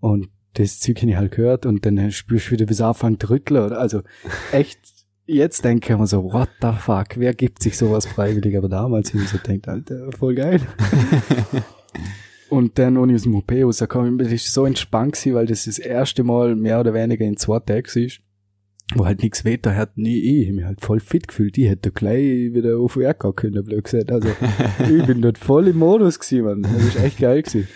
[0.00, 3.22] und das Zeug hab ich halt gehört und dann spürst du wieder, wie es anfängt
[3.22, 3.80] zu rütteln, oder?
[3.80, 4.02] Also
[4.52, 4.78] echt,
[5.26, 8.56] jetzt denke ich mir so, what the fuck, wer gibt sich sowas freiwillig?
[8.56, 10.60] Aber damals hab ich so denkt, Alter, voll geil.
[12.50, 15.64] und dann, als ich aus dem OP rausgekommen bin, ist so entspannt gewesen, weil das
[15.64, 18.20] das erste Mal mehr oder weniger in zwei Tagen ist
[18.94, 21.68] wo halt nichts weiter hat, nie ich, ich hab mich halt voll fit gefühlt, ich
[21.68, 24.10] hätte gleich wieder auf Werk gehen können, blöd gesagt.
[24.12, 24.28] Also,
[24.96, 26.62] ich bin dort voll im Modus gewesen, man.
[26.62, 27.68] Das ist echt geil gewesen.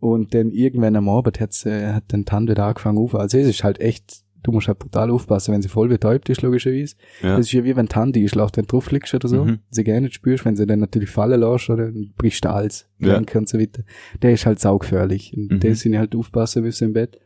[0.00, 3.14] Und dann irgendwann am Abend hat sie, hat dann die Hand wieder angefangen auf.
[3.14, 6.42] Also es ist halt echt, du musst halt brutal aufpassen, wenn sie voll betäubt ist,
[6.42, 6.96] logischerweise.
[7.22, 7.38] Ja.
[7.38, 9.44] Das ist ja wie wenn die Hand einschläft, wenn du drauf liegst oder so.
[9.46, 9.60] Mhm.
[9.70, 12.86] Sie gar nicht spürst, wenn sie dann natürlich fallen lässt, oder dann brichst du alles,
[12.98, 13.16] Ja.
[13.16, 13.82] Und so weiter.
[14.20, 15.32] Der ist halt saugefährlich.
[15.34, 15.60] Und Mhm.
[15.60, 17.18] der sind halt aufpassen müssen im Bett.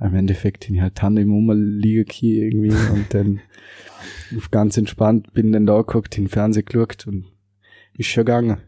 [0.00, 3.40] Im Endeffekt bin ich halt im Rumliegen hier irgendwie und dann
[4.50, 7.26] ganz entspannt bin dann da geguckt, in den Fernseher geschaut und
[7.94, 8.58] ist schon gegangen.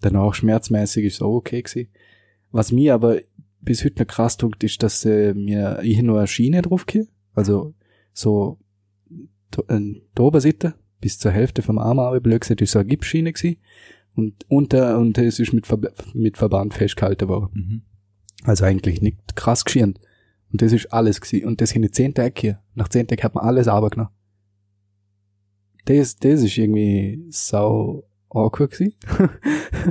[0.00, 1.90] Danach schmerzmäßig ist es auch okay gewesen.
[2.50, 3.20] Was mir aber
[3.60, 6.86] bis heute noch krass tut, ist, dass äh, mir hier nur eine Schiene drauf.
[7.34, 7.74] Also
[8.12, 8.58] so
[9.68, 13.32] äh, die Oberseite bis zur Hälfte vom Arm aber blöd gesagt, ist so eine Gipsschiene
[13.32, 13.58] gewesen.
[14.14, 17.50] Und unter, und es ist mit, Verb mit Verband festgehalten worden.
[17.52, 17.82] Mhm.
[18.42, 19.98] Also eigentlich nicht krass geschehen.
[20.52, 21.46] Und das ist alles gewesen.
[21.46, 22.58] Und das sind die zehn Tage hier.
[22.74, 24.12] Nach zehn Tagen hat man alles runtergenommen.
[25.86, 28.94] Das, das ist irgendwie sau awkward gewesen.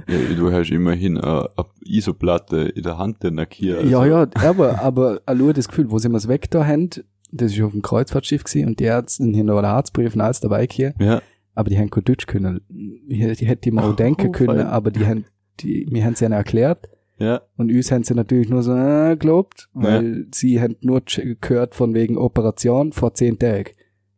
[0.07, 1.47] Ja, du hast immerhin äh, eine
[1.83, 3.81] Isoplatte in der Hand, den Nakia.
[3.81, 6.89] Ja, ja, aber, aber nur das Gefühl, wo sie mir das weg da haben,
[7.31, 10.39] das ist auf dem Kreuzfahrtschiff gewesen und die Ärzte hier noch einen Arztbrief und alles
[10.39, 11.21] dabei hier, Ja,
[11.53, 12.61] aber die haben kein Deutsch können.
[12.69, 14.67] Die, die hätte ich mir auch Oh, denken können, fein.
[14.67, 15.25] aber die haben,
[15.59, 16.87] die, mir haben sie ihnen erklärt
[17.19, 21.01] ja, und uns haben sie natürlich nur so, äh, gelobt, weil sie haben nur
[21.41, 23.71] gehört von wegen Operation vor zehn Tagen.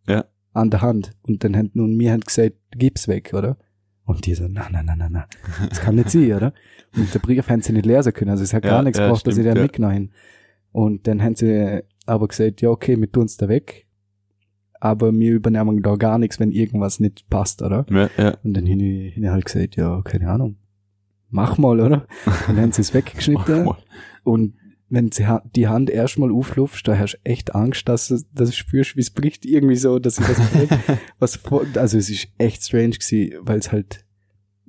[0.08, 0.26] Ja.
[0.54, 1.12] An der Hand.
[1.24, 3.58] Und dann haben, und mir haben gesagt, gib's weg, oder?
[4.06, 5.26] Und die so, na, na, na, na, na.
[5.70, 6.54] Das kann nicht sein, oder?
[6.96, 8.32] Und der Brief haben sie nicht lesen können.
[8.32, 9.62] Also es hat Ja, gar nichts ja, gebraucht, dass sie den ja.
[9.64, 10.12] mitgenommen haben.
[10.72, 13.88] Und dann haben sie aber gesagt, ja, okay, wir tun's da weg.
[14.80, 17.86] Aber wir übernehmen da gar nichts, wenn irgendwas nicht passt, oder?
[17.90, 18.38] ja, ja.
[18.44, 20.58] Und dann habe ich, hab ich halt gesagt, ja, keine Ahnung.
[21.32, 22.06] Mach mal, oder?
[22.48, 23.70] Dann haben sie es weggeschnitten.
[24.24, 24.54] Und
[24.90, 28.56] wenn sie die Hand erstmal auflufst, da hast du echt Angst, dass du, dass du
[28.56, 30.40] spürst, wie es bricht irgendwie so, dass ich das
[31.20, 31.40] was
[31.78, 34.06] also es ist echt strange gewesen, weil es halt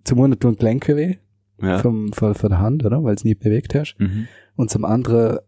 [0.04, 1.16] zum einen tun Gelenke weh
[1.60, 1.78] Ja.
[1.78, 3.02] vom, von, von der Hand, oder?
[3.02, 3.96] Weil es nie bewegt hast.
[3.98, 4.28] Mhm.
[4.54, 5.38] Und zum anderen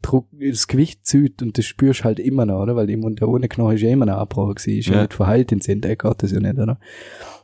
[0.00, 2.76] Druck, das Gewicht zieht und das spürst halt immer noch, oder?
[2.76, 5.14] Weil im Mund der ohne Knochen ist ja immer noch abgebrochen gewesen, ist ja, nicht
[5.14, 6.78] verheilt in 10 Tagen, Gott, das ja nicht, oder?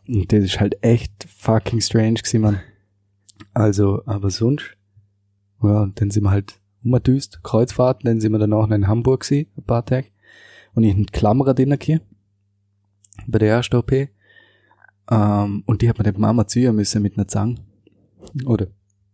[0.09, 2.61] Und das ist halt echt fucking strange gewesen, man.
[3.55, 4.77] Also, aber sonst,
[5.63, 9.51] ja, dann sind wir halt umgedüst, Kreuzfahrten, dann sind wir danach noch in Hamburg gewesen,
[9.57, 10.07] ein paar Tage.
[10.75, 12.01] Und ich Klammerer drin hier,
[13.27, 13.93] bei der ersten OP.
[15.11, 17.57] Ähm, und die hat mir die Mama ziehen müssen mit einer Zange.
[18.47, 18.69] Oder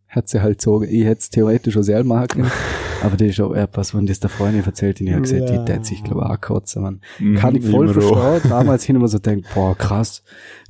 [0.09, 2.51] hat sie halt so, ich hätte es theoretisch auch selber machen können.
[3.03, 5.59] Aber das ist auch etwas, wenn das der Freundin erzählt, ich habe gesagt, Ja.
[5.59, 7.01] die tät sich, glaube ich, auch kotzen, man.
[7.19, 8.41] Mhm, Kann ich voll verstehen.
[8.51, 10.23] Damals hin immer so denkt, boah, krass.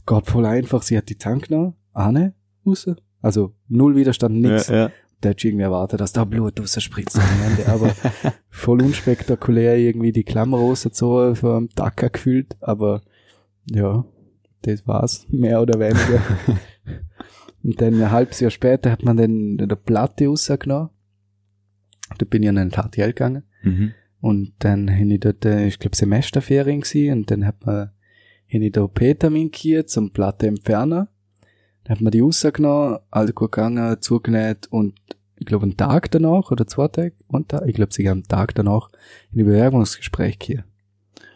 [0.06, 0.82] Gott, voll einfach.
[0.82, 2.34] Sie hat die Tank genommen, Ahne,
[2.66, 2.86] raus.
[3.26, 4.68] Also, null Widerstand, nix.
[4.68, 4.90] Ja, ja.
[5.22, 7.68] Der hat irgendwie erwartet, dass da Blut rausspritzt am Ende.
[7.68, 7.92] Aber
[8.50, 12.56] voll unspektakulär irgendwie die Klammer rausgezogen, vom Dacker gefühlt.
[12.60, 13.02] Aber,
[13.68, 14.04] ja,
[14.62, 15.26] das war's.
[15.28, 16.22] Mehr oder weniger.
[17.64, 20.90] Und dann ein halbes Jahr später hat man dann der Platte rausgenommen.
[22.18, 23.42] Da bin ich an den KTL gegangen.
[23.64, 23.92] Mhm.
[24.20, 27.90] Und dann habe ich dort, äh, ich glaube, Semesterferien gewesen, und dann hat man,
[28.54, 29.50] habe ich da OP-Termin
[29.86, 31.08] zum Platte entfernen.
[31.86, 34.94] Dann hat man die rausgenommen, alles gut gegangen, zugenäht und
[35.38, 38.54] ich glaube, einen Tag danach oder zwei Tage, und da, ich glaube, sogar am Tag
[38.54, 38.88] danach
[39.32, 40.64] in ein Bewerbungsgespräch hier.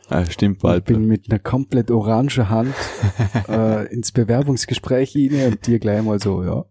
[0.09, 0.87] Ah, stimmt, Ich bald.
[0.87, 2.75] bin mit einer komplett orangen Hand
[3.49, 6.65] äh, ins Bewerbungsgespräch rein und dir gleich mal so, ja.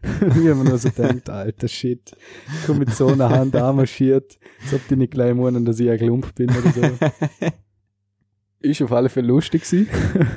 [0.20, 2.12] Wie man nur so denkt, alter Shit,
[2.46, 5.90] ich komm mit so einer Hand anmarschiert, als ob die nicht gleich meinen, dass ich
[5.90, 6.82] ein Klump bin oder so.
[8.60, 9.88] Ist auf alle Fälle lustig gewesen.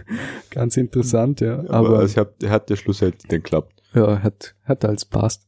[0.51, 1.59] Ganz interessant, ja.
[1.69, 3.81] aber Aber, es hat, hat ja schlussendlich dann geklappt.
[3.93, 5.47] ja, hat, hat alles passt.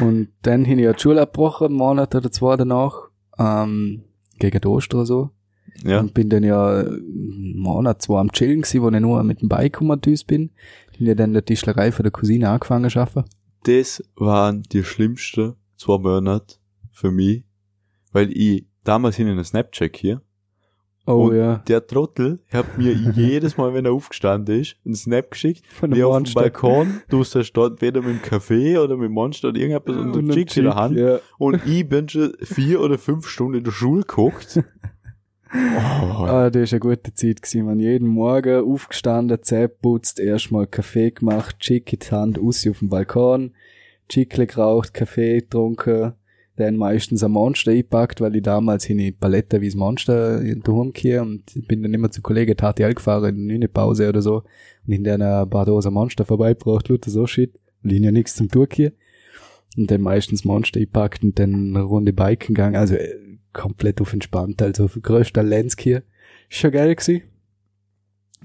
[0.00, 3.08] Und dann habe ich ja die Schule abgebrochen, einen Monat oder zwei danach,
[3.38, 4.04] ähm,
[4.38, 5.30] gegen die Ostern so.
[5.82, 6.00] Ja.
[6.00, 9.48] Und bin dann ja einen Monat, zwei am Chillen gewesen, wo ich nur mit dem
[9.48, 10.50] Bike umgedüst bin.
[10.98, 13.24] Bin ja dann in der Tischlerei von der Cousine angefangen zu arbeiten.
[13.64, 16.56] Das waren die schlimmsten zwei Monate
[16.90, 17.44] für mich,
[18.12, 20.20] weil ich damals in einer Snapchat hier
[21.04, 25.32] Oh Und ja, Der Trottel hat mir jedes Mal, wenn er aufgestanden ist, einen Snap
[25.32, 26.32] geschickt, von wie auf dem.
[26.32, 30.12] Balkon, du stehst dort weder mit dem Kaffee oder mit dem Monster oder irgendetwas und
[30.12, 31.18] du Und schickst in der Hand Ja.
[31.38, 34.62] und ich bin schon vier oder fünf Stunden in der Schule geguckt.
[35.54, 37.78] Oh, Ah, das ist eine gute Zeit gewesen, man.
[37.78, 42.88] Jeden Morgen aufgestanden, Zähne putzt, erstmal Kaffee gemacht, Chick in die Hand, aus auf dem
[42.88, 43.52] Balkon,
[44.08, 46.14] Chickle geraucht, Kaffee getrunken,
[46.56, 50.60] dann meistens ein Monster eingepackt, weil ich damals in die Palette wie das Monster in
[50.60, 54.20] den Home gehe und bin dann immer zu Kollegen TTL gefahren, in eine Pause oder
[54.20, 54.42] so,
[54.86, 58.34] und in der ein paar Dosen Monster vorbeigebracht, lauter so shit, weil ich ja nichts
[58.34, 58.92] zum Tun hier.
[59.78, 64.12] Und dann meistens Monster eingepackt und dann eine Runde Biken gegangen, also äh, komplett auf
[64.12, 66.02] entspannt, also größter Lenz hier.
[66.50, 67.22] Schon geil gewesen.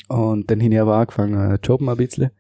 [0.08, 2.32] Und dann habe ich aber angefangen äh, zu jobben ein bisschen.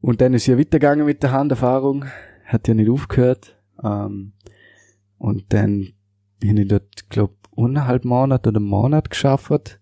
[0.00, 2.04] Und dann ist ja weitergegangen mit der Handerfahrung.
[2.44, 3.57] hat ja nicht aufgehört.
[3.82, 4.32] Ähm,
[5.18, 5.92] und dann
[6.40, 9.80] bin ich dort, glaub, eineinhalb Monat oder einen Monat geschafft.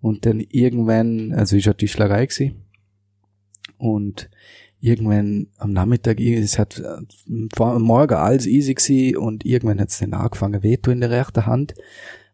[0.00, 2.64] Und dann irgendwann, also ich hatte die Schlägerei gewesen.
[3.78, 4.30] Und
[4.80, 6.82] irgendwann am Nachmittag, es hat
[7.58, 11.46] am Morgen alles easy gewesen und irgendwann hat es dann angefangen weh in der rechten
[11.46, 11.74] Hand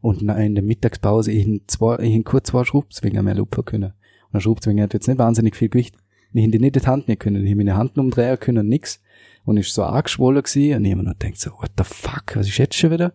[0.01, 3.93] und in der Mittagspause ich in zwei, ich in kurz zwei Schraubzwingen mehr lupfen können.
[4.27, 5.97] Und der Schraubzwinger hat jetzt nicht wahnsinnig viel Gewicht.
[6.33, 9.01] Ich hätte nicht die Hand nicht können, ich habe meine Hand umdrehen können, nix.
[9.45, 12.49] Und ist so angeschwollen gewesen und ich immer noch denkt so, what the fuck, was
[12.49, 13.13] ist jetzt schon wieder?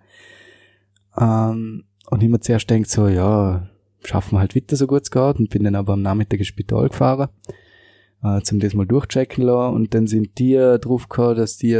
[1.19, 3.67] Ähm, und ich mir zuerst denkt so, ja,
[4.03, 6.47] schaffen wir halt weiter so gut es geht und bin dann aber am Nachmittag ins
[6.47, 7.29] Spital gefahren
[8.23, 9.75] äh, zum das mal durchchecken lassen.
[9.75, 11.75] Und dann sind die drauf gekommen, dass die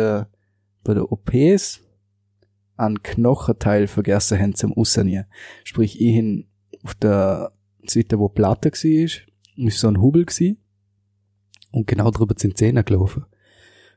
[0.84, 1.82] bei der OPs
[2.78, 5.26] einen Knochenteil vergessen haben zum Aussanieren.
[5.64, 6.48] Sprich, ich hin
[6.84, 7.52] auf der
[7.86, 10.58] Seite, wo Platte war, ist so ein Hubel gewesen.
[11.72, 13.26] Und genau drüber sind Zähne gelaufen.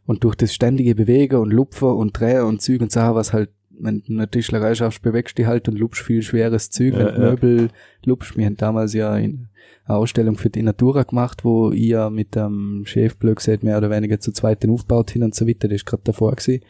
[0.04, 3.50] Und durch das ständige Bewegen und Lupfen und Drehen und Zügen und Sachen, was halt
[3.82, 7.10] wenn du eine Tischlerei schaffst, bewegst du dich halt und lupst viel schweres Zeug, Ja,
[7.10, 7.30] du ja.
[7.30, 7.68] Möbel
[8.04, 8.36] lupst.
[8.36, 9.48] Wir haben damals ja in
[9.84, 13.78] eine Ausstellung für die Natura gemacht, wo ich ja mit dem Chef blöd gesagt, mehr
[13.78, 15.68] oder weniger zu zweit den aufgebaut hin und so weiter.
[15.68, 16.62] Das ist gerade davor gewesen.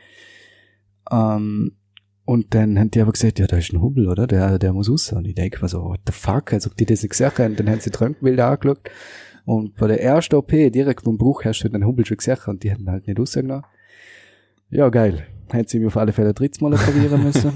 [1.11, 1.73] Ähm,
[2.25, 4.27] und dann haben die aber gesagt, ja, da ist ein Hubbel, oder?
[4.27, 5.13] Der, der muss raus.
[5.13, 6.53] Und ich denke mir so, what the fuck?
[6.53, 7.57] als ob die das nicht gesehen haben.
[7.57, 8.81] Dann haben sie die Röntgenbilder angeschaut.
[9.45, 12.63] Und bei der ersten OP, direkt vom Bruch, hast du den Hubbel schon gesehen und
[12.63, 13.65] die hätten halt nicht rausgenommen.
[14.71, 15.27] Ja, geil.
[15.51, 17.53] Hätte sie mich auf alle Fälle drittes Mal operieren müssen.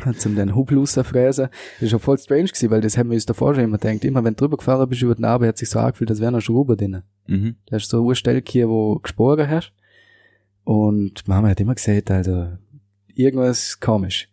[0.00, 1.48] Hat sie ihm den Hubbel rausgefräsen.
[1.48, 4.04] Das ist schon voll strange gewesen, weil das haben wir uns davor schon immer gedacht.
[4.04, 6.32] Immer wenn du drüber gefahren bist über den Narbe, hat sich so angefühlt, als wäre
[6.32, 7.02] noch Schrauber drin.
[7.26, 7.56] Mhm.
[7.66, 9.72] Da ist so eine Stelle hier, wo du gesporen hast.
[10.64, 12.48] Und Mama hat immer gesagt, also,
[13.14, 14.28] irgendwas komisch.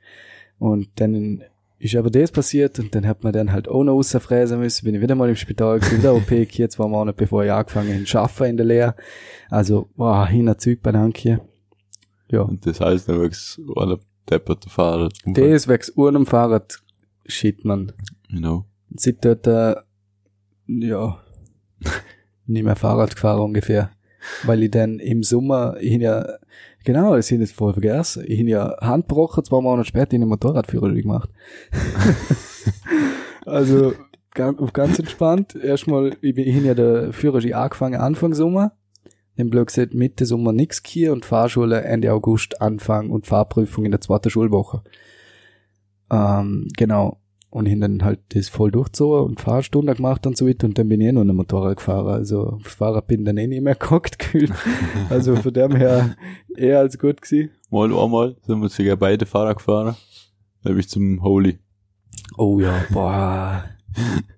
[0.58, 1.43] Und dann
[1.80, 4.86] ist aber das passiert und dann hat man dann halt auch noch rausfräsen müssen.
[4.86, 8.06] Bin ich wieder mal im Spital gewesen, wieder OP hier, zwei Monate bevor ich angefangen
[8.06, 8.96] habe, arbeiten in der Lehre.
[9.50, 11.42] Also, boah, hin ein Zeug bei Danke.
[12.30, 12.42] Ja.
[12.42, 15.10] Und das heißt, da wächst alle depperte Fahrer.
[15.26, 16.80] Das wächst am Fahrrad.
[17.26, 17.94] Shit, man.
[18.30, 18.65] Genau.
[18.96, 19.76] Seit dort, äh,
[20.68, 21.24] ja,
[22.46, 23.92] nicht mehr Fahrrad gefahren ungefähr.
[24.44, 26.26] Weil ich dann im Sommer, ich ja,
[26.84, 30.22] genau, das ich jetzt voll vergessen, ich hab ja Hand gebrochen, zwei Monate später in
[30.22, 31.30] den Motorradführer gemacht.
[33.46, 33.94] also,
[34.34, 35.56] ganz, auf ganz entspannt.
[35.56, 38.74] Erstmal, ich, bin- ich ja der Führerschein angefangen Anfang Sommer.
[39.38, 43.92] Dann blöd gesagt, Mitte Sommer nix hier und Fahrschule Ende August Anfang und Fahrprüfung in
[43.92, 44.84] der zweiten Schulwoche.
[46.12, 47.22] Ähm, genau.
[47.52, 50.78] Und ich hab dann halt das voll durchgezogen und Fahrstunde gemacht und so weiter und
[50.78, 52.08] dann bin ich eh nur ein Motorrad gefahren.
[52.08, 54.52] Also Fahrrad bin dann eh nicht mehr gehockt gefühlt.
[55.10, 56.16] Also von dem her
[56.56, 57.50] eher als gut gewesen.
[57.72, 59.96] Mal einmal sind wir sogar beide Fahrer gefahren.
[60.64, 61.58] Nämlich zum Holy.
[62.38, 63.64] Oh ja, boah.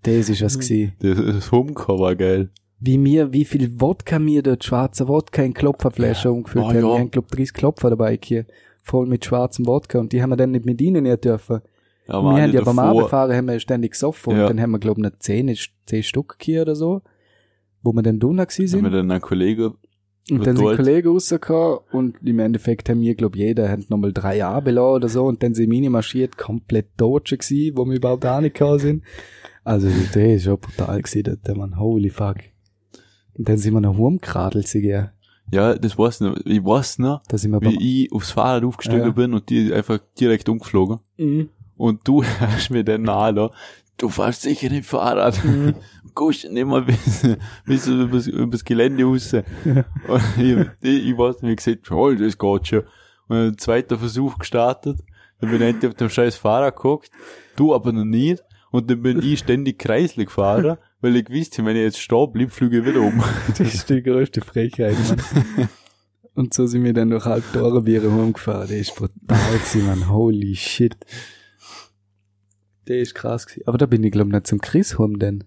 [0.04, 0.94] Das ist was gewesen.
[1.00, 2.50] Das, das Homecar war geil.
[2.80, 6.76] Wie mir, wie viel Wodka mir dort, schwarzer Wodka in Klopferflasche umgefüllt Oh, haben.
[6.78, 6.82] ja.
[6.84, 8.46] Wir haben, glaub 30 Klopfer dabei hier.
[8.82, 11.62] Voll mit schwarzem Wodka und die haben wir dann nicht mit ihnen nicht dürfen.
[12.08, 14.44] Ja, wir haben eine ja beim davor- Abfahren haben wir ständig gesoffen Ja.
[14.44, 17.02] und dann haben wir, glaub ich, noch 10, 10 Stück hier oder so.
[17.84, 18.84] Wo wir dann drinnen gewesen haben sind.
[18.84, 19.74] wir dann einen Kollegen,
[20.30, 20.76] Und dann sind.
[20.76, 25.10] Kollegen rausgekommen und im Endeffekt haben wir, glaub jeder hat nochmal drei Jahre belassen oder
[25.10, 28.80] so und dann sind meine marschiert, komplett Deutsche gewesen, wo wir überhaupt auch nicht gekommen
[28.80, 29.04] sind.
[29.64, 32.38] Also, das ist schon brutal gewesen, dort, man, holy fuck.
[33.38, 35.12] Und dann sind wir noch rumgeradelt, gell.
[35.52, 38.32] ja, das weiß ich noch, ich weiß noch, Da sind wir beim, wie ich aufs
[38.32, 39.10] Fahrrad aufgestiegen Ja.
[39.12, 41.00] bin und die einfach direkt umgeflogen.
[41.18, 41.50] Mhm.
[41.82, 43.50] Und du hast mir dann da,
[43.98, 45.44] du fährst sicher nicht Fahrrad.
[45.44, 45.74] Mhm.
[46.16, 47.28] Gehst nicht mal bis,
[47.66, 49.34] bis übers, übers Gelände raus.
[49.34, 49.44] Und
[50.38, 52.84] ich, ich, ich weiß nicht, wie gesagt, oh, das geht schon.
[53.30, 55.00] Und ein zweiter Versuch gestartet.
[55.40, 57.10] Dann bin ich endlich auf dem scheiß Fahrrad geguckt.
[57.56, 58.44] Du aber noch nicht.
[58.70, 62.32] Und dann bin ich ständig kreislig gefahren, weil ich gewusst habe, wenn ich jetzt stehen
[62.32, 63.24] bleib, fliege ich wieder um.
[63.48, 65.70] Das ist die größte Frechheit, man.
[66.36, 68.70] Und so sind wir dann durch halb Dorenbiere rumgefahren.
[68.70, 70.10] Das ist brutal gewesen, man.
[70.10, 70.96] Holy shit.
[72.88, 73.68] Der ist krass gewesen.
[73.68, 75.44] Aber da bin ich, glaub nicht zum Chris heim denn.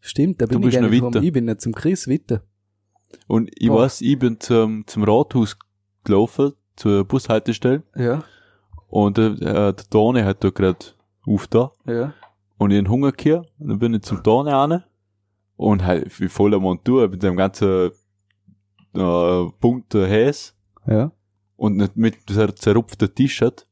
[0.00, 1.22] Stimmt, da bin ich gar nicht heim.
[1.22, 2.42] Ich bin nicht zum Chris weiter.
[3.26, 3.76] Und ich Oh.
[3.78, 5.56] weiß, ich bin zum, zum Rathaus
[6.04, 7.82] gelaufen, zur Bushaltestelle.
[7.96, 8.22] Ja,
[8.88, 10.78] Und äh, der Tone hat da gerade
[11.26, 11.72] auf da.
[11.86, 12.14] ja.
[12.58, 13.52] Und ich hab Hunger gehabt.
[13.60, 14.82] Und dann bin ich zum Tone an.
[15.56, 17.92] Und halt, wie voller Montur, mit dem ganzen,
[18.94, 20.54] äh, bunten Häs.
[20.86, 21.12] Ja.
[21.56, 23.67] Und nicht mit dieser zerrupften T-Shirt.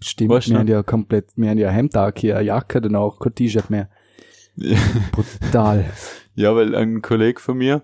[0.00, 3.18] Stimmt, Weißt wir haben ja komplett, wir haben ja Hemdtag hier, eine Jacke dann auch,
[3.18, 3.88] kein T-Shirt mehr.
[5.12, 5.84] Brutal.
[6.34, 7.82] ja, weil ein Kollege von mir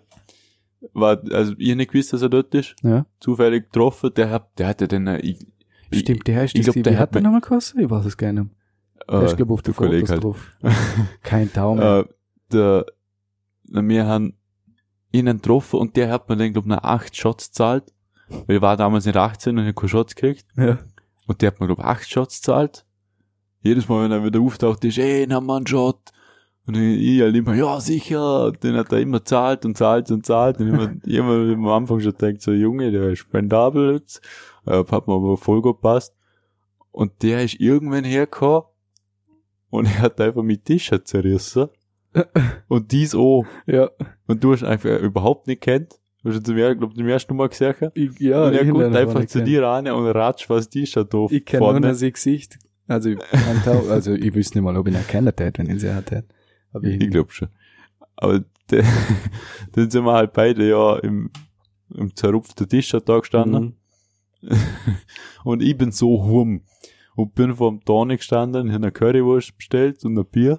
[0.92, 2.74] war, also ich nicht gewusst, dass er dort ist.
[2.82, 3.06] Ja.
[3.20, 4.12] Zufällig getroffen.
[4.14, 5.38] Der hat, der hatte dann, ich,
[5.92, 7.80] Stimmt, der heißt ich das, glaub, der hat mir- nochmal gekostet?
[7.80, 8.50] Ich weiß es gar nicht.
[9.08, 10.24] Der äh, ist, glaub ich, auf der den Fotos Kollege halt.
[10.24, 10.52] drauf.
[11.22, 11.80] Kein Daumen.
[11.82, 12.04] äh,
[12.52, 12.86] der,
[13.64, 14.34] wir haben
[15.12, 17.84] ihn getroffen und der hat mir dann, glaub ich, noch acht Shots zahlt.
[18.46, 20.46] Weil ich war damals nicht 18 und ich hab keine Shots gekriegt.
[20.56, 20.78] Ja.
[21.26, 22.84] Und der hat mir, glaub ich, acht Shots zahlt.
[23.62, 26.12] Jedes Mal, wenn er wieder auftaucht, ist, ey, nimm mal einen Shot.
[26.66, 28.46] Und ich, halt immer, ja, sicher.
[28.46, 30.60] Und Den hat er immer zahlt und zahlt und zahlt.
[30.60, 30.68] Und
[31.04, 34.20] immer, immer am Anfang schon denkt, so, Junge, der ist spendabel jetzt.
[34.66, 36.14] Äh, hat mir aber voll gut passt.
[36.90, 38.62] Und der ist irgendwann hergekommen
[39.70, 41.68] und er hat einfach mit T-Shirt zerrissen.
[42.68, 43.44] und dies auch.
[43.66, 43.90] Ja.
[44.28, 45.98] Und du hast einfach überhaupt nicht kennt.
[46.24, 47.74] Du hast zum, er- glaub, zum ersten Mal gesehen.
[47.94, 51.30] Ich, ja, und er ich kommt einfach zu dir rein und ratscht was T-Shirt doof.
[51.30, 52.58] Ich kenne nur sein Gesicht.
[52.88, 53.18] Also, ich,
[53.88, 56.24] also, ich wüsste nicht mal, ob ich ihn erkennen hätte, wenn ich ihn sehr hätte.
[56.72, 57.48] Aber ich, Ich glaub schon.
[58.16, 58.82] Aber de,
[59.72, 61.30] dann sind wir halt beide ja im,
[61.94, 63.76] im zerrupften T-Shirt da gestanden.
[64.40, 64.50] Mhm.
[65.44, 66.62] Und ich bin so hurm.
[67.16, 70.56] Und bin vor dem Tonic gestanden, habe eine Currywurst bestellt und ein Bier.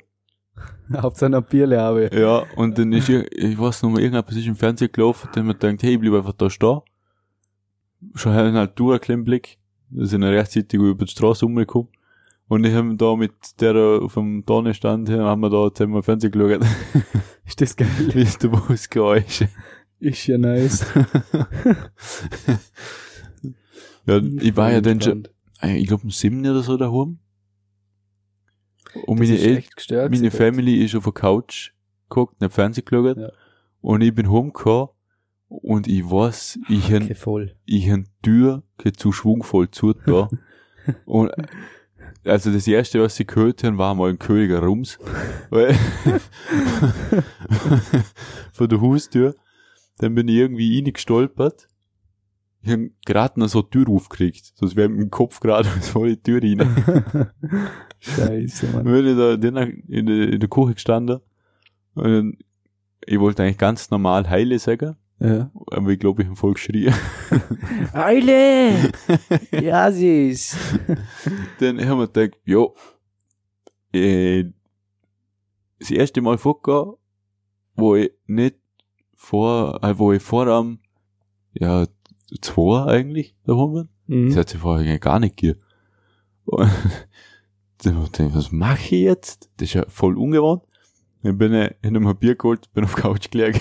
[0.98, 2.10] Hauptsache noch Bierle habe.
[2.14, 5.54] Ja, und dann ist, ich weiß noch mal, irgendetwas ist im Fernsehen gelaufen, dann mir
[5.54, 6.82] gedacht, hey, ich bleib einfach da stehen.
[8.14, 9.58] Schon halt durch, einen kleinen Blick.
[9.90, 11.90] Wir sind rechtzeitig über die Straße rumgekommen.
[12.48, 16.32] Und ich habe da mit der auf dem Tonne stand, haben wir da zusammen Fernsehen
[16.32, 16.62] geschaut.
[17.46, 17.88] Ist das geil?
[18.12, 19.46] Wie ist der Busgeräusch?
[20.00, 20.84] Ist ja nice.
[24.06, 25.28] Ja, ich war ja dann schon,
[25.62, 27.20] äh, ich glaube, um sieben oder so daheim.
[29.06, 30.12] Und Das meine, echt gestört.
[30.12, 30.32] meine.
[30.32, 31.72] Family ist auf der Couch
[32.10, 33.18] geguckt, nicht Fernsehen geschaut.
[33.18, 33.32] Ja.
[33.82, 34.90] Und ich bin heimgekommen
[35.48, 37.56] und ich weiß, ich Okay, voll.
[37.66, 38.64] ich die Tür
[38.98, 40.30] zu schwungvoll zu da.
[41.06, 41.32] und
[42.24, 44.98] also das erste, was sie gehört haben, war mal ein Königer Rums.
[45.50, 45.76] Weil
[48.54, 49.36] von der Haustür.
[49.98, 51.68] Dann bin ich irgendwie reingestolpert.
[52.66, 54.54] Ich hab gerade noch so die Tür aufgekriegt.
[54.56, 57.30] Sonst wäre mit dem Kopf gerade so in die Tür rein.
[58.00, 58.86] Scheiße, Mann.
[58.86, 61.20] bin ich da in der, in der Küche gestanden.
[61.94, 62.38] Und dann,
[63.06, 64.96] ich wollte eigentlich ganz normal Heile sagen.
[65.20, 65.52] Ja.
[65.68, 66.94] Aber ich glaube, ich habe voll geschrien.
[67.94, 68.92] Eile!
[69.52, 70.58] ja, ist.
[71.60, 72.76] dann haben wir gedacht, jo,
[73.94, 74.46] äh,
[75.80, 76.96] das erste Mal vorgegangen,
[77.76, 78.56] wo ich nicht
[79.14, 80.80] vor, äh, wo ich vor am,
[81.54, 81.86] ja,
[82.42, 83.90] zwei eigentlich daheim bin.
[84.08, 84.36] Das Mhm.
[84.36, 85.60] hat sie vorher gar nicht gegeben.
[86.46, 86.70] Und
[87.84, 89.50] dann hab ich was mache ich jetzt?
[89.58, 90.64] Das ist ja voll ungewohnt.
[91.24, 93.60] Dann bin ich in einem Bier geholt, bin auf die Couch gelegen.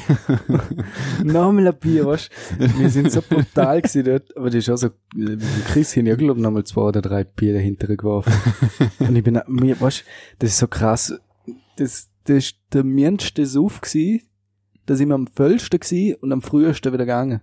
[1.25, 2.31] Nochmal ein Bier, weißt?
[2.77, 6.43] Wir sind so brutal gewesen dort, aber das ist auch so, äh, Chris glaub ich,
[6.43, 8.35] nochmal zwei oder drei Bier dahinter geworfen.
[8.99, 10.05] Und ich bin, mir, weißt
[10.41, 11.15] das ist so krass.
[11.77, 14.21] Das, das ist der mindeste Suff gewesen,
[14.85, 17.41] da sind wir am vollsten gewesen und am frühesten wieder gegangen.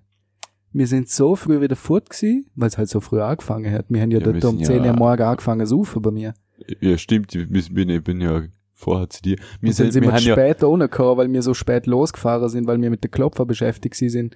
[0.74, 3.86] Wir sind so früh wieder fort gewesen, weil es halt so früh angefangen hat.
[3.90, 6.02] Wir haben ja, Ja, dort wir um sind 10 Uhr ja- morgen angefangen zu saufen
[6.02, 6.34] bei mir.
[6.80, 9.36] ja, stimmt, ich bin, ich bin ja vorher zu dir.
[9.60, 12.68] Wir Und dann sind wir haben ja, später runtergekommen, weil wir so spät losgefahren sind,
[12.68, 14.36] weil wir mit den Klopfer beschäftigt sind.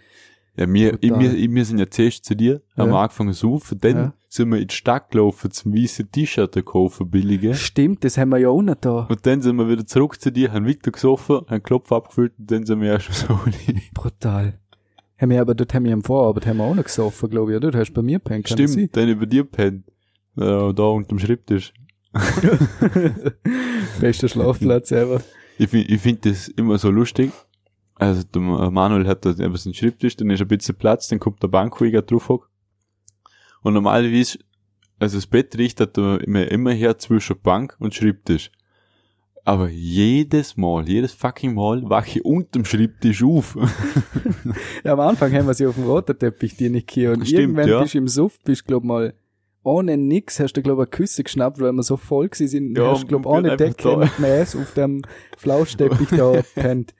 [0.58, 3.02] ja, wir, ich, wir, wir sind ja zuerst zu dir, haben Ja.
[3.02, 4.14] angefangen zu saufen, dann Ja.
[4.30, 7.56] sind wir in die Stadt gelaufen zum weißen T-Shirt kaufen, billige.
[7.56, 9.08] Stimmt, das haben wir ja auch noch da.
[9.10, 12.52] Und dann sind wir wieder zurück zu dir, haben weiter gesoffen, haben Klopf abgefüllt und
[12.52, 13.40] dann sind wir erst so
[13.94, 14.60] Brutal.
[15.18, 17.60] Haben wir aber dort haben wir am Vorabend haben wir auch noch gesoffen, glaube ich.
[17.60, 18.50] Du hast bei mir pennt?
[18.50, 19.88] Stimmt, dann über dir pennt.
[20.38, 21.74] Äh, da unterm Schreibtisch.
[24.00, 25.22] Bester Schlafplatz ever.
[25.58, 27.32] Ich finde ich find das immer so lustig.
[27.96, 31.20] Also der Manuel hat da eben so einen Schreibtisch, dann ist ein bisschen Platz, dann
[31.20, 32.50] kommt der Bankkollege drauf hock.
[33.62, 34.40] Und normalerweise,
[35.00, 38.52] also das Bett richtet immer, immer her zwischen Bank und Schreibtisch.
[39.48, 43.58] Aber jedes Mal, jedes fucking Mal wache ich unterm Schreibtisch auf.
[44.84, 47.40] Ja, am Anfang haben wir sie auf dem roten Teppich die nicht hier und Stimmt,
[47.40, 47.82] irgendwann ja.
[47.82, 49.16] bist du im Suff, bist glaub mal
[49.64, 52.78] ohne nix, hast du glaub eine Küsse geschnappt, weil wir so voll gewesen sind.
[52.78, 53.98] Ja, hast glaub ohne einfach Decke da.
[53.98, 55.02] mit Mäß auf dem
[55.38, 56.94] Flauschteppich da pennt.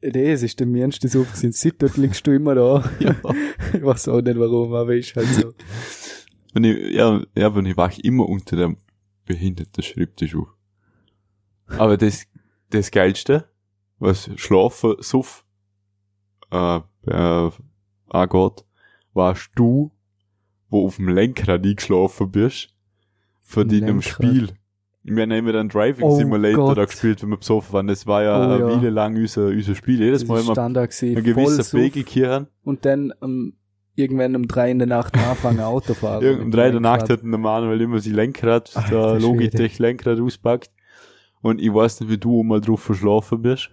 [0.00, 1.52] Das ist der mindeste Suff gewesen.
[1.52, 2.84] Seit dort liegst du immer da.
[2.98, 3.14] ja.
[3.74, 5.52] Ich weiß auch nicht warum, aber ist halt so.
[6.54, 8.78] Und ich, ja, ja, und ich wache immer unter dem
[9.26, 10.55] behinderten Schreibtisch auf.
[11.78, 12.26] Aber das,
[12.70, 13.44] das Geilste,
[13.98, 15.44] was Schlafen, Suff,
[16.52, 17.50] äh, äh,
[18.08, 18.64] angeht,
[19.14, 19.90] warst du,
[20.68, 22.68] wo auf dem Lenkrad eingeschlafen bist,
[23.40, 24.02] von deinem?
[24.02, 24.50] Spiel.
[25.08, 26.78] Wir haben immer den Driving Oh Simulator Gott.
[26.78, 27.86] da gespielt, wenn wir besoffen waren.
[27.86, 28.66] Das war ja Oh eine ja.
[28.76, 30.00] Weile lang unser, unser Spiel.
[30.00, 31.22] Jedes Das Mal, wenn wir Standard gewesen.
[31.22, 31.80] gewissen Suff.
[31.80, 33.52] Pegel kehren, Und dann um,
[33.94, 36.24] irgendwann um drei in der Nacht anfangen Auto fahren.
[36.24, 39.20] Irgend- um drei dem der Nacht hat der Manuel immer sein Lenkrad, Alter der.
[39.20, 40.72] Logitech Lenkrad auspackt.
[41.46, 43.70] Und ich weiß nicht, wie du mal drauf verschlafen bist.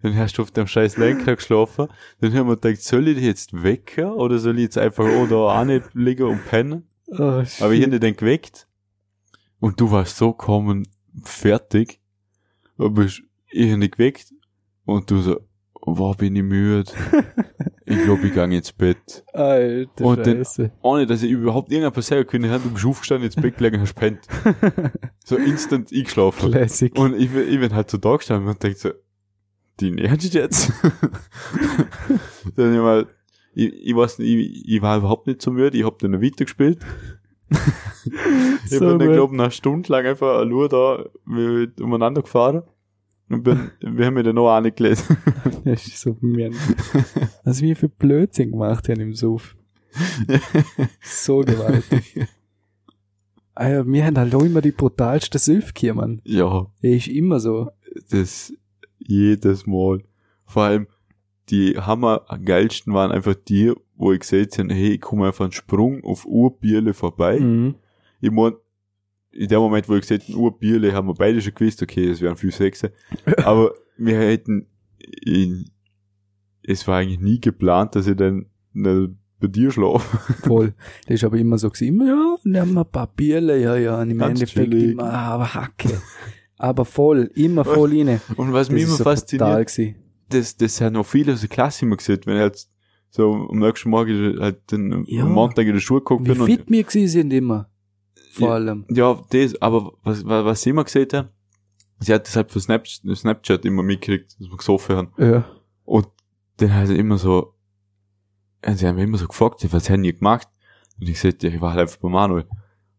[0.00, 1.88] Dann hast du auf dem scheiß Lenkrad geschlafen.
[2.18, 5.34] Dann haben wir gedacht, soll ich dich jetzt wecken oder soll ich jetzt einfach da
[5.34, 6.84] auch nicht liegen und pennen?
[7.08, 7.86] Oh, Aber ich shit.
[7.86, 8.66] hätte den geweckt.
[9.60, 10.88] Und du warst so kommen
[11.22, 12.00] fertig.
[12.78, 14.32] Aber ich, ich hab dich geweckt.
[14.86, 15.40] Und du so,
[15.86, 16.90] wow, bin ich müde.
[17.86, 19.24] ich glaube, ich gehe ins Bett.
[19.32, 20.72] Alter Und Scheiße.
[20.82, 24.20] Ohne, dass ich überhaupt irgendwas sagen können, du bist aufgestanden, ins Bett gelegen, hast pennt.
[25.24, 26.50] So instant eingeschlafen.
[26.52, 26.98] Classic.
[26.98, 28.90] Und ich, bin- ich bin halt so da gestanden und denk so,
[29.80, 30.70] die nervt jetzt?
[32.56, 33.06] dann ich mal,
[33.54, 36.20] ich, ich weiß nicht, ich, ich war überhaupt nicht so müde, ich hab dann noch
[36.22, 36.78] weitergespielt.
[37.50, 39.16] ich So bin dann, gut.
[39.16, 41.04] glaub ich, eine Stunde lang einfach nur da
[41.80, 42.62] umeinander gefahren.
[43.28, 45.16] Bin, wir haben mir dann noch auch nicht gelesen.
[45.64, 46.50] Das ist so mir.
[47.44, 49.56] Was wir für Blödsinn gemacht haben im Suff.
[51.00, 52.26] So gewaltig.
[53.54, 56.20] Alter, wir haben halt auch immer die brutalsten Süffkier, Mann.
[56.24, 57.70] ja, ist immer so.
[58.10, 58.52] das
[58.98, 60.02] jedes Mal.
[60.44, 60.86] Vor allem,
[61.50, 65.52] die hammer geilsten waren einfach die, wo ich gesehen habe, hey, ich komme einfach einen
[65.52, 67.38] Sprung auf Urbierle vorbei.
[67.40, 67.76] Mhm.
[68.20, 68.54] Ich mein,
[69.34, 72.20] in dem Moment, wo ich gesagt habe, Urbierle, haben wir beide schon gewusst, okay, es
[72.20, 72.92] wären viel Sechse.
[73.44, 74.66] Aber wir hätten,
[75.22, 75.70] in,
[76.62, 80.16] es war eigentlich nie geplant, dass ich dann bei dir schlafe.
[80.46, 80.74] Voll.
[81.06, 81.88] Das ist aber immer so gewesen.
[81.88, 84.00] Immer, ja, nehmen wir ein paar Bierle, ja, ja.
[84.00, 84.92] Und im Ganz Endeffekt chillig.
[84.92, 86.00] immer, ah, aber Hacke.
[86.56, 88.20] Aber voll, immer voll rein.
[88.36, 89.74] Und was Das mich immer so fasziniert,
[90.30, 92.66] das, das haben noch viele aus der Klasse immer gesehen, wenn ich halt
[93.10, 95.24] so am nächsten Morgen halt dann Ja.
[95.24, 97.68] am Montag in der Schule geguckt Wie bin und fit wir gewesen sind immer.
[98.34, 98.54] Vor Ja.
[98.54, 98.84] allem.
[98.90, 101.28] Ja, das, aber was, was, was sie immer gesehen haben,
[102.00, 105.12] sie hat das halt für Snap, Snapchat immer mitgekriegt, dass wir gesoffen haben.
[105.18, 105.44] Ja.
[105.84, 106.08] Und
[106.58, 107.54] dann hat sie immer so,
[108.74, 110.48] sie haben mich immer so gefragt, was haben die gemacht?
[111.00, 112.46] Und ich sagte, ja, ich war halt einfach bei Manuel.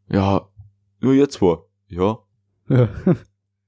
[0.09, 0.47] Ja,
[0.99, 1.57] nur ihr zwei.
[1.87, 2.19] Ja,
[2.69, 2.89] Ja.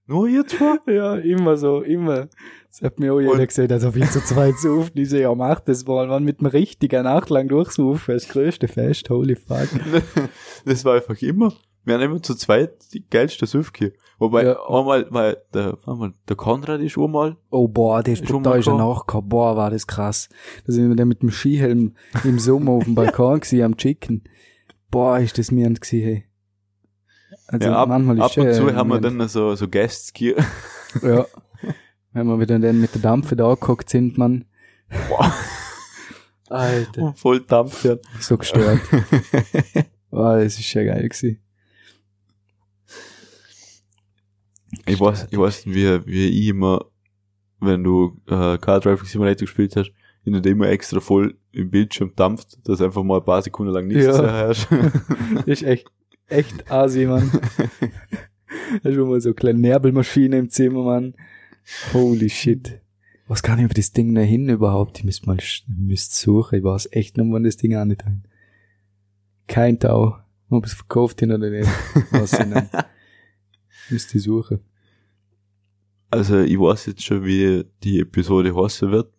[0.08, 0.78] Nur ihr zwei?
[0.94, 2.28] Ja, immer so, immer.
[2.70, 4.92] Das hat mir auch jeder Und- gesagt, also viel zu zweit saufen.
[4.96, 8.68] Ich so, ja, mach das mal, man mit einem richtigen Nacht lang durchsaufen, das größte
[8.68, 9.68] Fest, holy fuck.
[10.66, 11.54] das war einfach immer,
[11.86, 13.94] wir haben immer zu zweit die geilste Süffke.
[14.20, 14.58] Wobei, Ja.
[14.68, 18.64] einmal, weil der, einmal, der Konrad ist schon mal, Oh, boah, der ist brutal mal
[18.64, 18.90] schon gekommen?
[18.96, 19.30] nachgekommen.
[19.30, 20.28] Boah, war das krass.
[20.66, 21.94] Da sind wir dann mit dem Skihelm
[22.24, 24.24] im Sommer auf dem Balkon gewesen, am Chicken.
[24.92, 26.24] Boah, ist das mirend gewesen, hey.
[27.48, 30.36] Also, ja, ab, ab und zu haben wir dann so, so Guests hier.
[31.02, 31.26] Ja.
[32.14, 34.46] Wenn wir wieder dann mit der Dampfe da angeguckt sind, man.
[35.08, 35.34] Boah.
[36.50, 37.14] Alter.
[37.16, 37.98] voll Dampf, ja.
[38.20, 38.80] So gestört.
[40.10, 41.40] Boah, das ist schon geil gewesen.
[44.86, 46.86] Ich weiß, ich weiß nicht, wie, wie ich immer,
[47.60, 49.92] wenn du äh, Car Driving Simulator gespielt hast,
[50.24, 53.88] in der immer extra voll im Bildschirm dampft, dass einfach mal ein paar Sekunden lang
[53.88, 54.48] nichts Ja.
[54.48, 54.68] Das
[55.46, 55.88] ist echt,
[56.30, 57.32] echt asi, Mann.
[58.84, 61.14] Da ist schon mal so eine kleine Närbelmaschine im Zimmer, Mann.
[61.94, 62.82] Holy shit.
[63.24, 65.00] Ich weiß gar nicht, ob das Ding da hin überhaupt.
[65.00, 66.60] Ich müsste mal, müsst suchen.
[66.60, 68.24] Ich weiß echt nicht, wann das Ding auch nicht hin.
[69.48, 70.18] Kein Tau.
[70.50, 71.70] Ob es verkauft hin oder nicht.
[72.12, 72.68] Weiß ich nicht.
[73.90, 74.60] Müsste ich suchen.
[76.10, 79.12] Also ich weiß jetzt schon, wie die Episode heißen wird.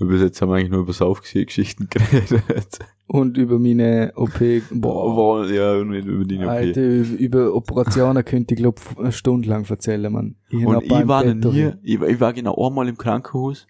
[0.00, 2.78] Bis jetzt haben wir eigentlich nur über Saufgeschichten geredet.
[3.06, 4.38] Und über meine OP,
[4.70, 5.14] boah.
[5.14, 6.44] Boah, ja, über die OP.
[6.48, 10.36] Alter, über Operationen könnte ich glaub eine Stunde lang erzählen, Mann.
[10.48, 11.78] Ich Und ich war Bett nie, daheim.
[11.82, 13.66] ich, war- ich war genau einmal im Krankenhaus,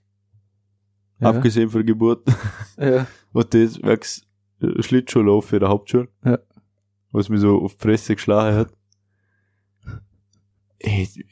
[1.21, 1.31] Ja.
[1.31, 2.23] abgesehen von der Geburt.
[2.79, 3.07] Ja.
[3.33, 4.27] Und das wächst
[4.81, 6.09] Schlittschuhlauf für der Hauptschule.
[6.25, 6.39] Ja.
[7.11, 8.73] Was mich so auf die Fresse geschlagen hat.
[10.79, 11.25] Ey, ich,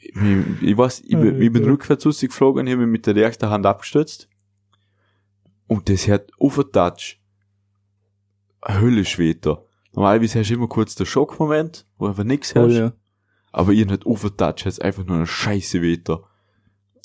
[0.61, 3.49] ich weiß, ich, bin- ich bin rückwärts rausgeflogen und ich habe mich mit der rechten
[3.49, 4.27] Hand abgestützt.
[5.71, 7.17] Und das hat auf den Touch
[8.67, 9.61] höllisch da.
[9.93, 12.73] Normalerweise hast du immer kurz den Schockmoment, wo einfach nichts hast.
[12.73, 12.91] ja.
[13.53, 16.19] Aber ihr nicht auf den Touch hat's einfach nur eine scheiße da.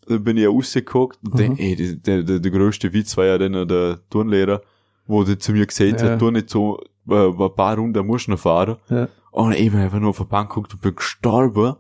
[0.09, 1.65] Dann bin ich ja rausgeguckt und denk, Mhm.
[1.65, 4.63] ey, der, der, der, der größte Witz war ja dann der Turnlehrer,
[5.07, 6.11] wo der zu mir gesagt Ja.
[6.11, 8.79] hat, tu nicht so, äh, ein paar Runden musst du noch fahren.
[8.91, 9.09] Ja.
[9.31, 11.77] Und ich bin einfach nur auf der Bank geguckt und bin gestorben.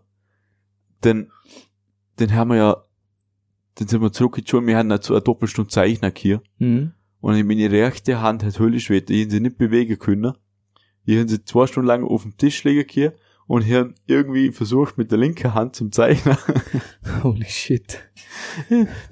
[1.01, 1.32] Dann,
[2.16, 2.76] dann haben wir ja,
[3.77, 6.43] dann sind wir zurück in die Schule, wir haben dazu eine Doppelstunde Zeichner hier.
[6.59, 6.93] Mhm.
[7.20, 10.33] Und meine rechte Hand hat höllisch weh, ich habe sie nicht bewegen können.
[11.05, 13.14] Ich habe sie zwei Stunden lang auf dem Tisch liegen hier
[13.47, 16.37] und ich habe irgendwie versucht mit der linken Hand zum Zeichnen.
[17.22, 18.01] Holy shit.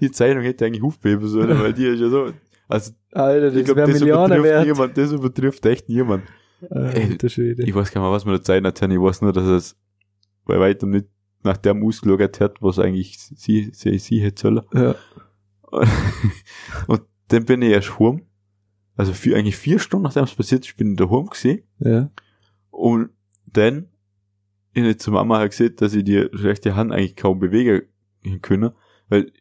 [0.00, 2.32] Die Zeichnung hätte eigentlich aufbeben sollen, weil die ist ja so,
[2.68, 4.66] also Alter, ich das glaube, wäre das Millionen übertrifft wert.
[4.66, 6.24] niemand, das übertrifft echt niemand.
[6.70, 7.62] Alter Schwede.
[7.62, 9.76] Ich weiß gar nicht mehr, was man da zeichnet hat, ich weiß nur, dass es
[10.46, 11.06] bei weitem nicht
[11.44, 14.64] nach dem ausgeschaut hat, was eigentlich sie, sie, sie hätte sollen.
[14.72, 14.94] Ja.
[16.86, 18.22] Und dann bin ich erst heim.
[18.96, 21.64] Also vier, eigentlich vier Stunden nachdem es passiert ist, bin ich daheim gesehen.
[21.78, 22.10] Ja.
[22.70, 23.10] Und
[23.46, 23.88] dann,
[24.72, 27.82] ich hab zur Mama halt gesehen, dass ich die rechte Hand eigentlich kaum bewegen
[28.40, 28.70] können,
[29.08, 29.32] weil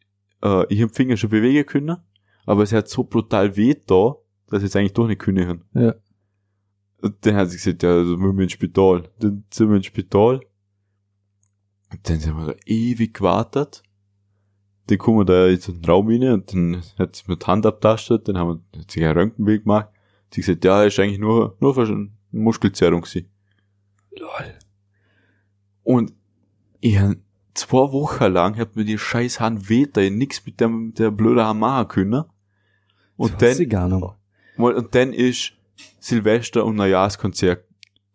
[0.43, 1.97] äh, ich hab den Finger schon bewegen können,
[2.45, 4.15] aber es hat so brutal weh da,
[4.49, 5.63] dass ich es eigentlich doch nicht können haben.
[5.73, 5.95] Ja.
[7.01, 9.09] Und dann hat sie gesagt, ja, also müssen wir ins Spital.
[9.19, 10.39] Dann sind wir ins Spital.
[11.93, 13.83] Und dann sind wir da ewig gewartet.
[14.89, 17.65] die kommen da in so einen Raum rein und dann hat sie mir die Hand
[17.65, 19.87] abtastet, dann haben wir, hat sich ein Röntgenbild gemacht.
[20.33, 23.29] Sie gesagt, ja, ist eigentlich nur, nur für eine Muskelzerrung gewesen.
[24.17, 24.53] Lol.
[25.83, 26.13] Und
[26.81, 27.15] ich hab
[27.53, 30.99] zwei Wochen lang hat mir die scheiß Hand weht, da ich nix mit dem, mit
[30.99, 32.23] der blöden Hand machen können.
[33.15, 34.05] Und das dann, gar nicht.
[34.57, 35.53] Und dann ist
[35.99, 37.63] Silvester und Neujahrskonzert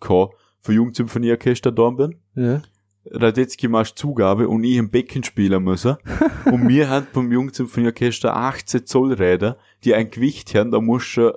[0.00, 2.16] gekommen für Jugendsymphonieorchester da bin.
[2.34, 2.62] Ja.
[3.10, 5.96] Radetzky machst Zugabe und ich im Becken spielen müssen.
[6.46, 11.32] und wir haben beim Jugendsymphonieorchester 18 Zoll Räder, die ein Gewicht haben, da musst du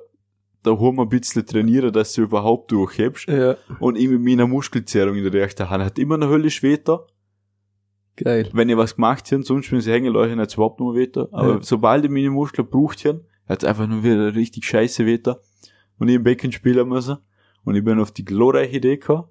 [0.63, 3.27] da haben wir ein bisschen trainieren, dass du überhaupt durchhebst.
[3.27, 3.55] Ja.
[3.79, 7.07] Und ich mit meiner Muskelzerrung in der rechten Hand hat immer eine Hölle Schweter.
[8.15, 8.47] Geil.
[8.53, 11.29] Wenn ihr was gemacht habt, sonst wenn sie hängen, Leute, es überhaupt nur Wetter.
[11.31, 11.59] Aber Ja.
[11.61, 15.41] sobald ich meine Muskeln braucht habe, hat es einfach nur wieder richtig scheiße Wetter.
[15.97, 17.17] Und ich im Becken spielen müssen.
[17.63, 19.25] Und ich bin auf die glorreiche Idee gekommen.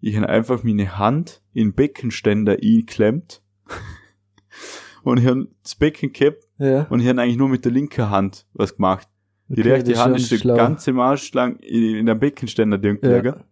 [0.00, 3.42] Ich habe einfach meine Hand in den Beckenständer eingeklemmt.
[5.02, 6.82] und ich habe das Becken gehabt Ja.
[6.84, 9.08] und ich habe eigentlich nur mit der linken Hand was gemacht.
[9.48, 10.56] Die Okay, rechte Hand ist der schlau.
[10.56, 13.26] ganze Marsch lang in, in der Beckenständer drin gelegen.
[13.38, 13.44] Ja.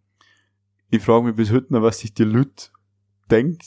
[0.91, 2.67] Ich frage mich bis heute noch, was sich die Leute
[3.31, 3.65] denkt,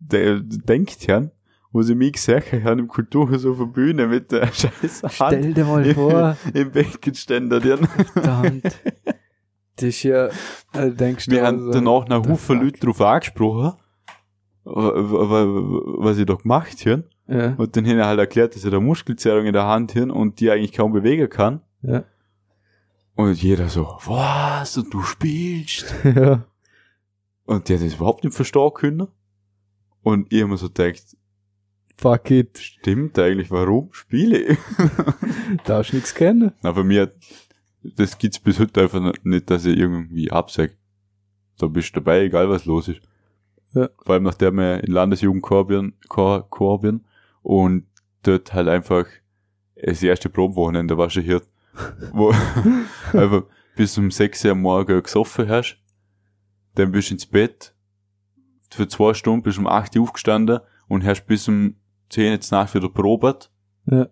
[0.00, 1.30] de, denkt haben,
[1.72, 5.54] wo sie mich gesehen haben im Kulturhaus auf der Bühne mit der scheiß Hand Stell
[5.54, 7.86] dir mal vor, im Beckenständer drin.
[8.12, 8.62] verdammt.
[9.78, 10.26] Das ist ja,
[10.74, 12.60] äh, denkst du, Wir haben also, danach noch the Haufen?
[12.62, 13.72] Leute drauf angesprochen,
[14.64, 17.04] wa- wa- wa- was ich da gemacht habe.
[17.28, 17.54] Ja.
[17.56, 20.50] Und dann haben halt erklärt, dass ich da Muskelzerrung in der Hand habe und die
[20.50, 21.60] eigentlich kaum bewegen kann.
[21.82, 22.04] Ja.
[23.14, 24.76] Und jeder so, was?
[24.78, 25.94] Und du spielst?
[26.04, 26.44] ja.
[27.44, 29.08] Und der hat das überhaupt nicht verstehen können.
[30.02, 31.02] Und ich mir so gedacht,
[31.96, 32.58] Fuck it.
[32.58, 34.58] stimmt eigentlich, warum spiele ich?
[35.64, 36.52] Darfst nichts kennen.
[36.62, 37.12] Aber mir,
[37.96, 40.76] das gibt's bis heute einfach nicht, dass ich irgendwie absag.
[41.58, 43.00] Da bist du dabei, egal was los ist.
[43.74, 43.88] Ja.
[44.04, 47.04] Vor allem nachdem wir in Landesjugendchor bin, Chor, Chor bin
[47.42, 47.86] und
[48.22, 49.06] dort halt einfach
[49.76, 51.42] das erste Probenwochenende war schon hier,
[52.12, 52.32] wo
[53.12, 53.44] einfach
[53.76, 55.78] bis um 6 Uhr am Morgen gesoffen hast,
[56.74, 57.74] dann bist du ins Bett,
[58.70, 61.76] für zwei Stunden bist du um 8 Uhr aufgestanden und hast bis um
[62.10, 63.50] 10 Uhr Nacht wieder probert.
[63.86, 64.08] Ja.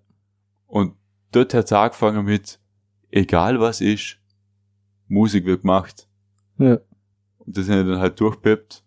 [0.66, 0.95] Und
[1.33, 2.61] dort hat's angefangen mit,
[3.17, 4.19] egal was ist,
[5.09, 6.09] Musik wird gemacht.
[6.59, 6.79] Ja.
[7.39, 8.83] Und das habe ich dann halt durchgepept.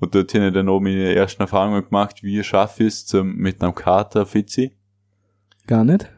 [0.00, 3.34] Und dort habe ich dann auch meine ersten Erfahrungen gemacht, wie ich schaffe es zum,
[3.36, 4.76] mit einem Kater Fitzi.
[5.66, 6.10] Gar nicht.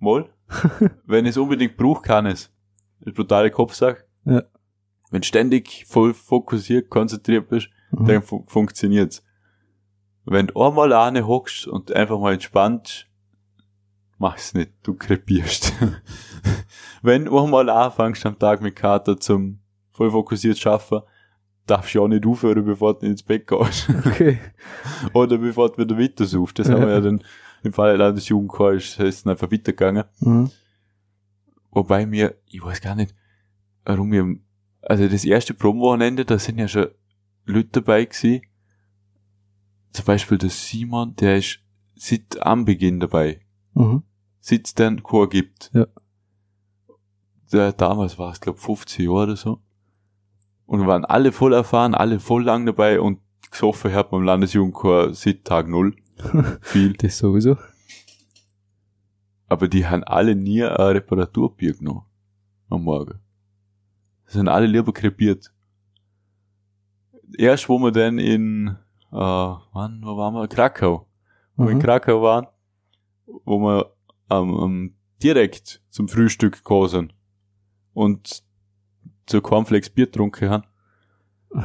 [0.00, 0.28] Wohl.
[1.06, 2.50] Wenn ich es unbedingt brauche, kann es.
[3.00, 4.04] Das brutale Kopfsache.
[4.24, 4.42] Ja.
[5.10, 8.06] Wenn ständig voll fokussiert, konzentriert bist, Mhm.
[8.06, 9.24] dann fu funktioniert's.
[10.24, 13.08] Wenn du einmal eine hockst und einfach mal entspannt,
[14.20, 15.72] mach's nicht, du krepierst.
[17.02, 19.60] Wenn du einmal anfängst am Tag mit Kater zum
[19.90, 21.00] voll fokussiert schaffen,
[21.66, 23.88] darfst du auch nicht aufhören, bevor du ins Bett gehst.
[24.06, 24.38] Okay.
[25.14, 26.58] Oder bevor du wieder weiter suchst.
[26.58, 27.24] Das haben wir ja dann
[27.62, 30.04] im Fall des Jugendchor ist es dann einfach weitergegangen.
[30.20, 30.50] Mhm.
[31.70, 33.14] Wobei mir, ich weiß gar nicht,
[33.84, 34.36] warum wir,
[34.82, 36.88] also das erste Probenwochenende, da sind ja schon
[37.46, 38.42] Leute dabei gewesen.
[39.92, 41.60] Zum Beispiel der Simon, der ist
[41.96, 43.40] seit am Beginn dabei.
[43.74, 44.02] Mhm.
[44.40, 45.70] Es den Chor gibt.
[45.74, 45.86] Ja.
[47.52, 49.60] Der, damals war es, glaube 15 Jahre oder so.
[50.66, 53.18] Und waren alle voll erfahren, alle voll lang dabei und
[53.50, 55.96] gesoffen hat beim Landesjugendchor seit Tag Null.
[56.60, 56.92] Viel.
[56.94, 57.56] Das sowieso.
[59.48, 62.04] Aber die haben alle nie ein Reparaturbier genommen.
[62.68, 63.18] Am Morgen.
[64.28, 65.52] Die sind alle lieber krepiert.
[67.36, 68.76] Erst wo wir dann in,
[69.10, 70.46] äh, wann, wo waren wir?
[70.46, 71.06] Krakau.
[71.56, 71.82] Wo wir in Mhm.
[71.82, 72.46] Krakau waren,
[73.26, 73.92] wo wir
[74.30, 77.12] ähm, direkt zum Frühstück gekommen
[77.92, 78.42] und
[79.26, 80.64] zu Cornflakes Bier getrunken haben.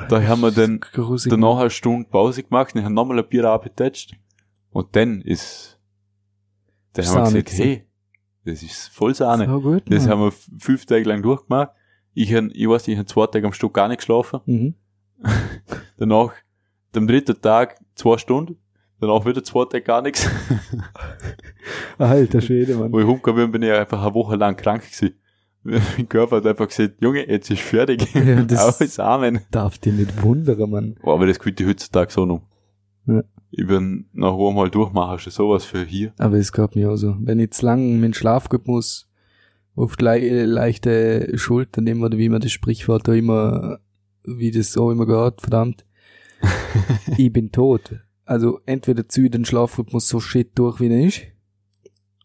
[0.10, 0.82] Da haben wir dann
[1.26, 4.16] danach eine Stunde Pause gemacht und haben nochmal ein Bier abgetatscht.
[4.72, 5.80] Und dann ist,
[6.94, 7.86] dann haben wir Sahne gesagt, hey,
[8.46, 9.46] das ist voll Sahne.
[9.46, 9.84] So gut.
[9.88, 10.12] Das Mann.
[10.12, 11.72] haben wir fünf Tage lang durchgemacht.
[12.14, 14.40] Ich hab, ich weiß, ich hab zwei Tage am Stück gar nicht geschlafen.
[14.46, 14.76] Mhm.
[15.98, 16.34] Danach,
[16.96, 18.58] am dritten Tag, zwei Stunden.
[19.00, 20.28] Danach wieder zwei Tage gar nichts.
[21.98, 22.92] Alter Schwede, Mann.
[22.92, 25.16] Wo ich rumgekommen bin, bin ich einfach eine Woche lang krank gewesen.
[25.64, 28.08] Mein Körper hat einfach gesagt, Junge, jetzt ist fertig.
[28.14, 29.40] Ja, das- Alles Amen.
[29.52, 30.96] Darf dich nicht wundern, Mann.
[31.04, 32.42] Oh, aber das könnte ich heutzutage so noch.
[33.08, 33.24] Ja.
[33.52, 36.14] Ich bin nach einmal durchmachen, schon sowas für hier.
[36.18, 37.16] Aber es gab mir auch so.
[37.20, 39.10] Wenn ich zu lang mit Schlafrhythmus
[39.76, 43.80] auf le leichte Schulter nehmen oder wie man das Sprichwort da immer,
[44.24, 45.86] wie das auch immer geht, verdammt.
[47.18, 47.92] ich bin tot.
[48.26, 51.22] Also entweder ziehe ich den Schlafrhythmus so shit durch, wie er ist,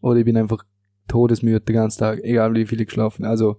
[0.01, 0.65] oder ich bin einfach
[1.07, 3.23] todesmüde den ganzen Tag, egal wie viel ich geschlafen.
[3.23, 3.57] Also,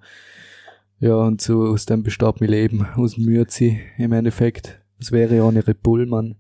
[0.99, 4.81] ja, und so aus dem besteht mein Leben, aus dem Mützi im Endeffekt.
[4.99, 6.37] Das wäre ja ohne Red Bull, Mann.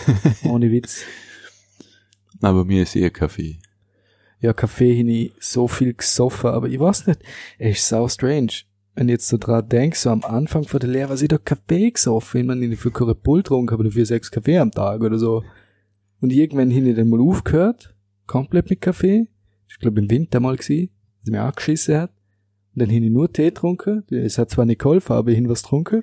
[0.44, 1.04] ohne Witz.
[2.40, 3.58] Aber mir ist eher Kaffee.
[4.40, 7.20] Ja, Kaffee habe ich so viel gesoffen, aber ich weiß nicht,
[7.58, 8.52] es ist so strange.
[8.96, 11.36] Wenn ich jetzt so dran denke, so am Anfang von der Lehre, was ich da
[11.36, 15.44] Kaffee gesoffen, ich meine, für keine Bull aber dafür sechs Kaffee am Tag oder so.
[16.20, 17.94] Und irgendwann hin ich dann mal aufgehört,
[18.26, 19.28] komplett mit Kaffee.
[19.68, 20.90] Ich glaube im Winter mal gewesen,
[21.20, 22.10] als mir angeschissen hat.
[22.74, 24.04] Und dann hin ich nur Tee getrunken.
[24.10, 26.02] Es hat zwar nicht geholfen, aber ich hin was getrunken.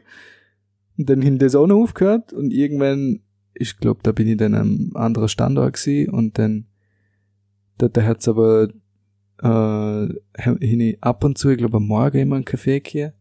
[0.95, 2.31] Und dann hin das auch noch aufgehört.
[2.31, 3.21] Und irgendwann,
[3.55, 6.13] ich glaube, da bin ich dann am anderen Standort gewesen.
[6.13, 6.67] Und dann,
[7.79, 8.69] da, da hat's aber,
[9.43, 10.07] äh,
[10.41, 13.13] hin ich ab und zu, ich glaube am Morgen immer einen Kaffee hier.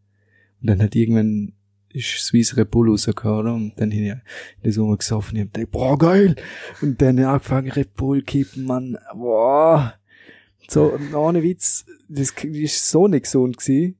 [0.61, 1.53] Und dann hat irgendwann
[1.93, 3.53] ist Swiss Red Bull rausgekommen, oder?
[3.53, 6.35] Und dann hin ich das immer gesoffen, ich hab gedacht, boah, geil!
[6.81, 9.93] Und dann hab ich angefangen, Red Bull kippen, man, boah!
[10.67, 13.97] So, ohne Witz, das ist so nicht gesund gewesen.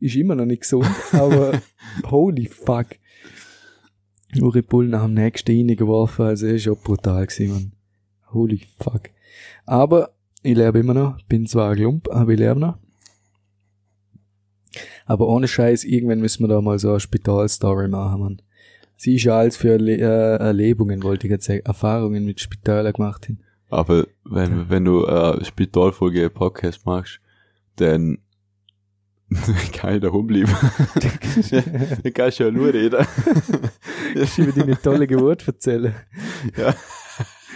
[0.00, 1.60] Ist immer noch nicht gesund, aber
[2.06, 2.86] holy fuck.
[4.34, 7.72] Nur Red Bull nach dem nächsten reingeworfen, also ist schon brutal gewesen, man.
[8.32, 9.10] Holy fuck.
[9.66, 10.13] Aber
[10.44, 12.76] ich lebe immer noch, bin zwar ein Klump, aber ich lebe noch.
[15.06, 18.42] Aber ohne Scheiß, irgendwann müssen wir da mal so eine Spitalstory machen, man.
[18.96, 22.92] Sie ist ja alles für Erle äh, Erlebungen, wollte ich jetzt sagen, Erfahrungen mit Spitalen
[22.92, 23.38] gemacht hin.
[23.70, 27.20] Aber wenn, wenn du äh, Spitalfolge Podcast machst,
[27.76, 28.18] dann
[29.72, 30.54] kann ich da rumbleiben.
[32.02, 33.04] dann kannst du ja nur reden.
[34.14, 35.94] Ich will dir eine tolle Geburt erzählen.
[36.56, 36.74] Ja.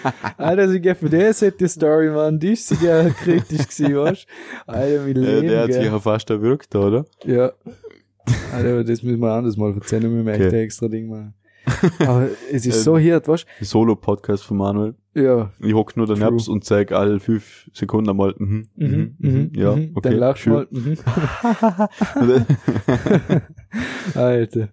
[0.36, 4.26] Alter, sie für das hätte die Story, man, die ist sogar kritisch gewesen, weißt
[4.66, 4.72] du?
[4.72, 7.05] Alter, wie Äh, Leben, der hat sich ja fast erwürgt, oder?
[7.24, 7.53] Ja.
[8.53, 10.49] Alter, das müssen wir anders mal erzählen, wir Okay.
[10.49, 11.34] ein extra Ding machen.
[12.01, 14.94] Aber es ist so hier, weißt Solo-Podcast von Manuel.
[15.14, 15.22] du?
[15.22, 15.51] Ja.
[15.61, 16.18] Ich hock nur True.
[16.18, 19.92] daneben und zeig alle fünf Sekunden einmal, mhm, mhm, mhm, ja, mhm.
[19.94, 20.11] okay.
[20.11, 20.68] Dann lachst du mal.
[20.70, 20.96] Mhm.
[24.14, 24.68] Alter.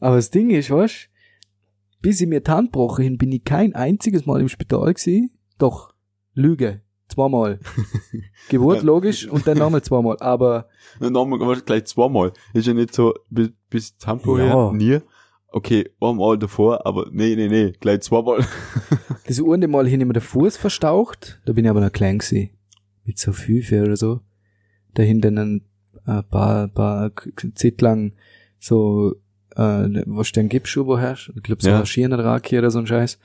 [0.00, 1.08] Aber das Ding ist, weißt
[2.02, 5.30] bis ich mir die Hand gebrochen hin, bin ich kein einziges Mal im Spital gewesen.
[5.58, 5.94] Doch,
[6.34, 6.82] Lüge.
[7.08, 7.58] Zweimal.
[8.48, 10.16] Geburt, logisch, und dann nochmal zweimal.
[10.20, 10.68] Aber,
[11.00, 12.32] Nochmal, aber gleich zweimal.
[12.54, 14.44] Ist ja nicht so, bis, bis Tempo Ja.
[14.44, 14.98] her, nie.
[15.48, 18.44] Okay, einmal davor, aber nee, nee, nee, gleich zweimal.
[19.26, 21.42] das eine Mal hin mir den Fuß verstaucht.
[21.44, 22.50] Da bin ich aber noch klein gewesen.
[23.04, 24.20] Mit so fünf oder so.
[24.94, 25.64] Dahin dann ein
[26.06, 27.12] äh, paar, paar
[27.54, 28.14] Zeit lang
[28.58, 29.14] so,
[29.56, 31.32] äh, was du den Gipsschuh wo hast.
[31.36, 31.80] Ich glaube, so Ja.
[31.80, 33.18] ein Schirnenrad oder so ein Scheiß.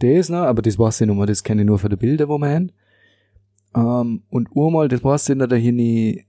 [0.00, 2.28] Das noch, aber das weiß ich noch mal, das kenne ich nur von den Bildern,
[2.28, 2.72] wo wir haben.
[3.74, 6.24] Ähm, und einmal, das weiß ich noch, da hin ich,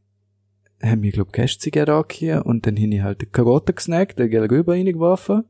[0.81, 4.73] haben wir, glaub, Kästzigarre hier und dann hin ich halt die Karotte gesnackt, der Gelgöber
[4.73, 5.43] reingeworfen.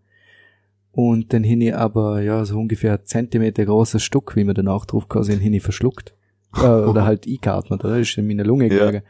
[0.91, 4.85] Und dann hin ich aber, ja, so ungefähr ein Zentimeter großes Stück, wie wir danach
[4.85, 6.13] drauf sind, hin ich verschluckt.
[6.57, 7.99] äh, oder halt eingeatmet, oder?
[7.99, 8.69] Ist in meine Lunge Ja.
[8.69, 9.01] gegangen.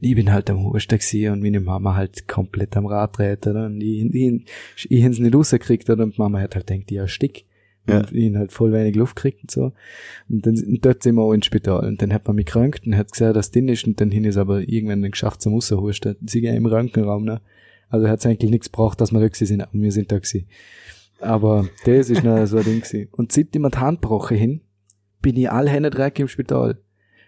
[0.00, 3.50] Und ich bin halt am Husten gewesen und meine Mama halt komplett am Rad treten,
[3.50, 3.66] oder?
[3.66, 4.14] Und ich, ich,
[4.76, 6.04] ich, ich hab's nicht rausgekriegt, oder?
[6.04, 7.44] Und die Mama hat halt gedacht, ich erstick.
[7.86, 7.98] Ja.
[7.98, 9.72] Und hab halt voll wenig Luft gekriegt und so.
[10.30, 11.86] Und dann, und dort sind wir auch ins Spital.
[11.86, 13.86] Und dann hat man mich krankt und hat gesagt, dass drin ist.
[13.86, 16.16] Und dann hin ist aber irgendwann dann geschafft zum Raushusten.
[16.24, 17.40] Sie gehen im Krankenraum, ne?
[17.90, 20.46] Also hat's eigentlich nichts gebraucht, dass wir da sind, aber wir sind da gewesen.
[21.20, 23.08] Aber das ist noch so ein Ding gewesen.
[23.12, 24.60] Und seit ich mir die Hand gebrochen hin,
[25.24, 26.78] bin ich alle Hände im Spital.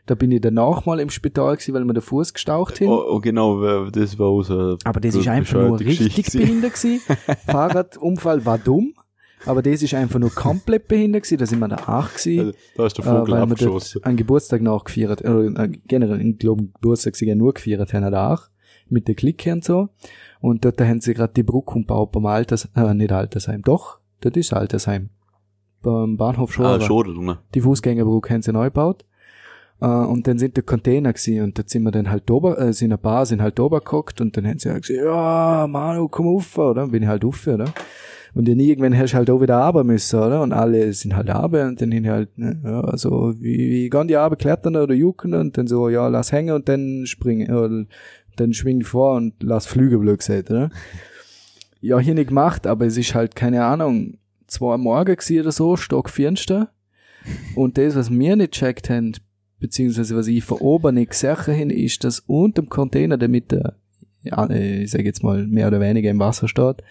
[0.05, 2.89] Da bin ich danach mal im Spital gewesen, weil mir der Fuß gestaucht hin.
[2.89, 7.01] Oh, oh, genau, weil das war unser Aber das ist einfach nur richtig behindert gewesen.
[7.47, 8.95] Fahrradunfall war dumm,
[9.47, 11.39] aber das ist einfach nur komplett behindert gewesen.
[11.39, 13.93] Da sind wir da acht gewesen, Also, da ist der äh, Vogel weil wir abgeschossen.
[13.95, 18.13] dort einen Geburtstag nachgefeiert, oder äh, generell, ich glaube, Geburtstag sind ja nur gefeiert haben
[18.13, 18.43] da auch,
[18.89, 19.89] mit der Clique und so.
[20.41, 24.35] Und dort haben sie gerade die Brücke umgebaut beim Alters, äh, nicht Altersheim, doch, das
[24.37, 25.09] ist Altersheim.
[25.87, 27.39] Beim Bahnhof Schora Ah, schon, ne?
[27.55, 29.05] die Fußgängerbrücke haben sie neu gebaut.
[29.81, 32.73] Äh, und dann sind die Container gewesen und da sind wir dann halt ober, äh,
[32.73, 36.09] sind ein paar, sind halt ober gehockt und dann haben sie halt gesagt, ja, Manu,
[36.09, 36.83] komm auf, oder?
[36.83, 37.67] Und bin ich halt auf, oder?
[38.35, 40.43] Und dann irgendwann hast du halt auch wieder runter müssen, oder?
[40.43, 44.09] Und alle sind halt runter und dann hin halt, ne, ja, so, wie, wie gehen
[44.09, 47.85] die runter, klettern oder jucken und dann so, ja, lass hängen und dann springen, oder
[48.35, 50.71] dann schwing vor und lass flügen, blöd gesagt, oder?
[51.81, 55.77] Ja, hier nicht gemacht, aber es ist halt, keine Ahnung, zwei am Morgen oder so,
[55.77, 56.71] Stock vierster.
[57.55, 59.13] Und das, was wir nicht checkt haben,
[59.59, 63.51] beziehungsweise was ich von oben nicht gesehen habe, ist, dass unter dem Container, der mit
[63.51, 63.77] der,
[64.23, 66.83] ja, äh, ich sage jetzt mal, mehr oder weniger im Wasser steht,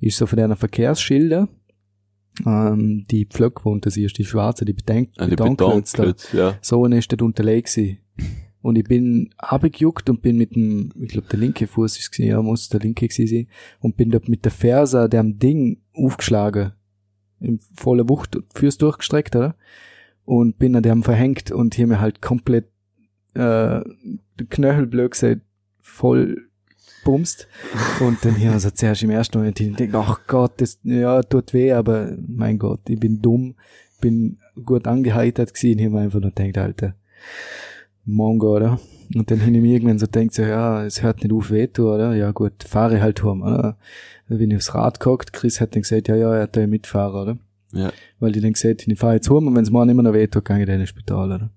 [0.00, 1.48] ist so von einer Verkehrsschilder,
[2.46, 6.58] ähm, die Pflöcke, wo unter sie ist, die schwarze, die Bedenk Ah, die Betonklötze ja.
[6.60, 7.98] So eine ist dort unterlegt gewesen.
[8.60, 12.30] Und ich bin abgejuckt und bin mit dem, ich glaube der linke Fuß ist gewesen,
[12.30, 13.46] ja, muss der linke gewesen sein,
[13.80, 16.72] und bin dort mit der Ferse dem Ding aufgeschlagen.
[17.44, 19.54] In voller Wucht, Fürs durchgestreckt, oder?
[20.24, 22.66] Und bin an dem verhängt und hier mir halt komplett,
[23.34, 23.80] äh,
[24.40, 25.42] die Knöchel blöd gesagt,
[25.80, 26.48] voll
[27.04, 27.46] bumst.
[28.00, 31.52] Und dann hier also zuerst im ersten Moment, ich denke, ach Gott, das, ja, tut
[31.52, 33.54] weh, aber mein Gott, ich bin dumm,
[34.00, 35.52] bin gut angeheitert.
[35.62, 36.94] Ich habe einfach nur gedacht, Alter,
[38.04, 38.80] Mongo, oder?
[39.14, 41.68] Und dann hin ich mir irgendwann so denkt so, ja, es hört nicht auf weh,
[41.78, 42.14] oder?
[42.14, 43.76] Ja gut, fahre halt heim, oder?
[44.28, 46.66] Dann bin ich aufs Rad gehockt, Chris hat dann gesagt, ja, ja, er hat da
[46.66, 47.38] mitfahren, oder?
[47.72, 47.92] Ja.
[48.20, 50.12] Weil die dann gesagt haben, ich fahre jetzt heim und wenn es morgen immer noch
[50.14, 51.50] weh tut, gehe ich dann ins Spital, oder?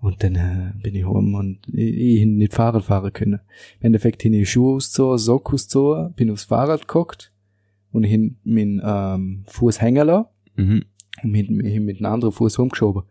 [0.00, 3.40] Und dann äh, bin ich heim und ich, ich hin nicht Fahrrad fahren können.
[3.80, 7.32] Im Endeffekt hin ich Schuhe ausgezogen, Socken ausgezogen, bin aufs Fahrrad gehockt
[7.92, 10.26] und hin meinen ähm, Fuß hängen lassen
[10.56, 10.84] Mhm.
[11.22, 11.66] und mit, mit,
[11.98, 13.02] einem anderen Fuß rumgeschoben.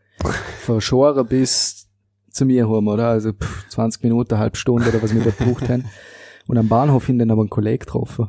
[0.60, 1.90] Von Schoren bis
[2.30, 3.10] zu mir heim, oder?
[3.10, 5.86] Also pff, 20 Minuten, eine halbe Stunde oder was wir dort gebraucht haben.
[6.48, 8.28] Und am Bahnhof hin dann aber einen Kollegen getroffen.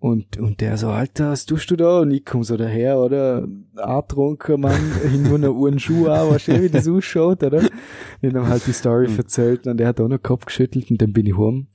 [0.00, 2.00] Und, und der so, Alter, was tust du da?
[2.00, 3.46] Und ich komm so daher, oder?
[3.76, 4.80] Antrunken, Mann,
[5.10, 7.68] hin nur noch einen Schuh an, weißt du, wie das ausschaut, oder?
[8.22, 11.12] Ich hab halt die Story erzählt und der hat auch noch Kopf geschüttelt und dann
[11.12, 11.66] bin ich heim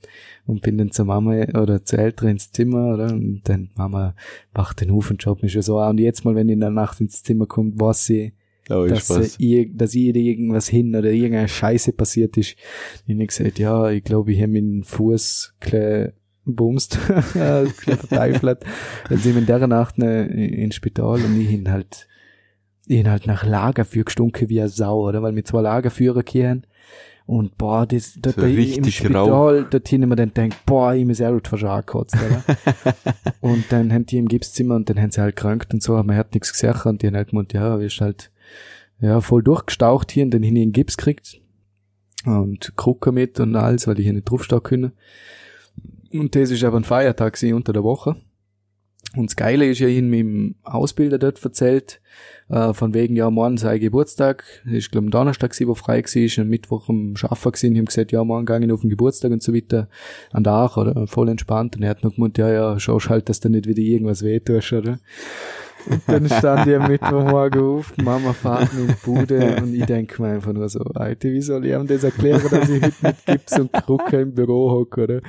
[0.44, 3.12] und bin dann zur Mama oder zur Eltern ins Zimmer, oder?
[3.12, 4.16] Und dann Mama
[4.52, 5.90] wacht den auf und schaut mich schon so an.
[5.90, 8.32] Und jetzt mal, wenn ich in der Nacht ins Zimmer kommt, weiß sie,
[8.64, 9.36] ist dass, was.
[9.36, 12.56] äh, ihr, dass ihr irgendwas hin oder irgendeine Scheiße passiert ist.
[13.06, 16.12] Ich hab gesagt, ja, ich glaube, ich habe meinen Fuß klein
[16.46, 16.98] bumst,
[17.32, 17.66] klein
[17.98, 18.64] verteifelt.
[19.08, 22.06] Dann sind wir in der Nacht ne, ins Spital und ich hin halt,
[22.86, 25.22] ich hin halt nach Lagerfeuer gestunken wie eine Sau, oder?
[25.22, 26.66] Weil wir zwei Lagerführer kehren.
[27.26, 31.04] Und boah, das, dort So bei- im Spital, dort hin immer dann denkt, boah, ich
[31.04, 32.44] muss selber verschagen gekotzt, oder?
[33.40, 36.04] und dann haben die im Gipszimmer und dann haben sie halt krankt und so, aber
[36.04, 38.30] man hat nichts gesagt und die haben halt gemeint, ja, wir ist halt,
[39.00, 41.40] ja, voll durchgestaucht hier und dann hin in den Gips gekriegt.
[42.24, 44.92] Und Krucker mit und alles, weil ich hier nicht draufstehen können.
[46.12, 48.16] Und das ist aber ein Feiertag unter der Woche.
[49.14, 52.00] Und das Geile ist ja, ich meinem Ausbilder dort erzählt,
[52.48, 54.44] äh, von wegen, ja, morgen sei Geburtstag.
[54.66, 57.72] Ist, glaube ich, am Donnerstag gewesen, wo frei war, am Mittwoch am Schaffen gewesen.
[57.72, 59.88] Ich hab gesagt, ja, morgen gehe ich auf den Geburtstag und so weiter
[60.32, 61.06] an der Ach, oder?
[61.06, 61.76] Voll entspannt.
[61.76, 64.72] Und er hat noch gemeint, ja, ja, schaust halt, dass du nicht wieder irgendwas wehtust,
[64.72, 64.98] oder?
[65.88, 69.84] Und dann stand ich am Mittwochmorgen auf, Mama fährt mich in die Bude und ich
[69.86, 72.94] denke mir einfach nur so, Alter, wie soll ich ihm das erklären, dass ich heute
[73.02, 75.20] mit Gips und Krücke im Büro hocke, oder?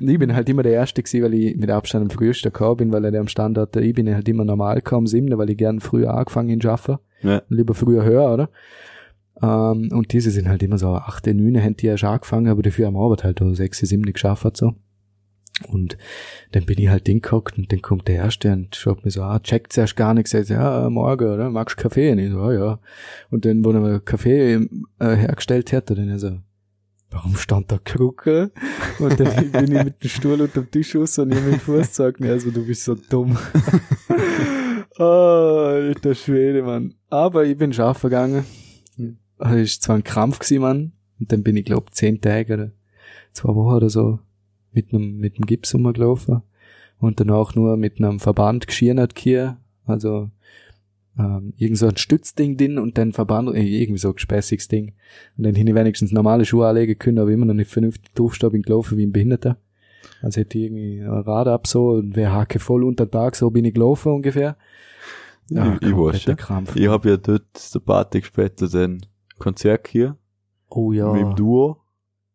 [0.00, 2.76] Und ich bin halt immer der Erste gewesen, weil ich mit Abstand am frühesten gekommen
[2.78, 5.56] bin, weil er am Standort, ich bin halt immer normal gekommen, um sieben, weil ich
[5.56, 7.42] gern früher angefangen in Schaffen Ja.
[7.48, 8.48] lieber früher höher, oder?
[9.42, 12.62] Ähm, und diese sind halt immer so achte, neune, haben die ja schon angefangen, aber
[12.62, 14.74] dafür am Arbeit halt um sechs, sieben geschafft, so.
[15.68, 15.96] Und
[16.52, 19.40] dann bin ich halt hingehockt und dann kommt der Erste und schaut mir so, ah,
[19.40, 21.50] checkt zuerst gar nichts, sagt, ja, morgen, oder?
[21.50, 22.12] Magst du Kaffee?
[22.12, 22.78] Und ich so, ah, ja.
[23.30, 24.54] Und dann, wo er mir Kaffee
[24.98, 26.38] äh, hergestellt hat, dann er so,
[27.10, 28.50] warum stand da Kruke?
[28.98, 31.60] Und dann bin ich mit dem Stuhl unter dem Tisch raus und ich hab meinen
[31.60, 33.38] Fuß gesagt, also du bist so dumm.
[34.98, 36.94] oh, alter Schwede, Mann.
[37.08, 38.44] Aber ich bin scharf gegangen.
[39.38, 40.92] Das ist zwar ein Krampf gewesen, Mann.
[41.18, 42.72] Und dann bin ich, glaub, zehn Tage oder
[43.32, 44.18] zwei Wochen oder so
[44.76, 46.42] mit einem, mit einem Gips rumgelaufen.
[46.98, 49.56] Und danach nur mit einem Verband geschirrt hier.
[49.84, 50.30] Also,
[51.18, 54.92] ähm, irgend so ein Stützding drin und dann Verband, äh, irgendwie so ein gespässiges Ding.
[55.36, 58.62] Und dann hätte ich wenigstens normale Schuhe anlegen können, aber immer noch nicht vernünftig bin
[58.62, 59.56] gelaufen wie ein Behinderter.
[60.22, 63.50] Also hätte ich irgendwie ein Rad ab so und wäre Hacke voll unter Tag, so
[63.50, 64.56] bin ich gelaufen ungefähr.
[65.48, 66.36] ich, ich weiß schon.
[66.36, 66.76] Krampf.
[66.76, 69.04] Ich habe ja dort der Party später den
[69.38, 70.16] Konzert hier
[70.68, 71.78] Oh ja, mit dem Duo.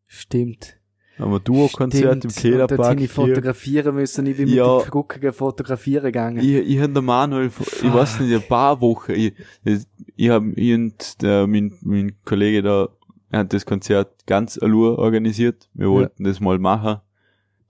[0.08, 0.81] stimmt.
[1.22, 4.78] Haben wir Duo-Konzert im dort Kehlerpark hätte ich fotografieren müssen, ich bin Ja.
[4.78, 6.40] mit den Krücken fotografieren gegangen.
[6.40, 9.84] Ich, ich hab der Manuel, vor- ich weiß nicht, ein paar Wochen, ich, ich,
[10.16, 12.90] ich hab, ich und der, mein, mein Kollege da,
[13.30, 15.70] er hat das Konzert ganz allur organisiert.
[15.74, 16.98] Wir wollten das mal machen.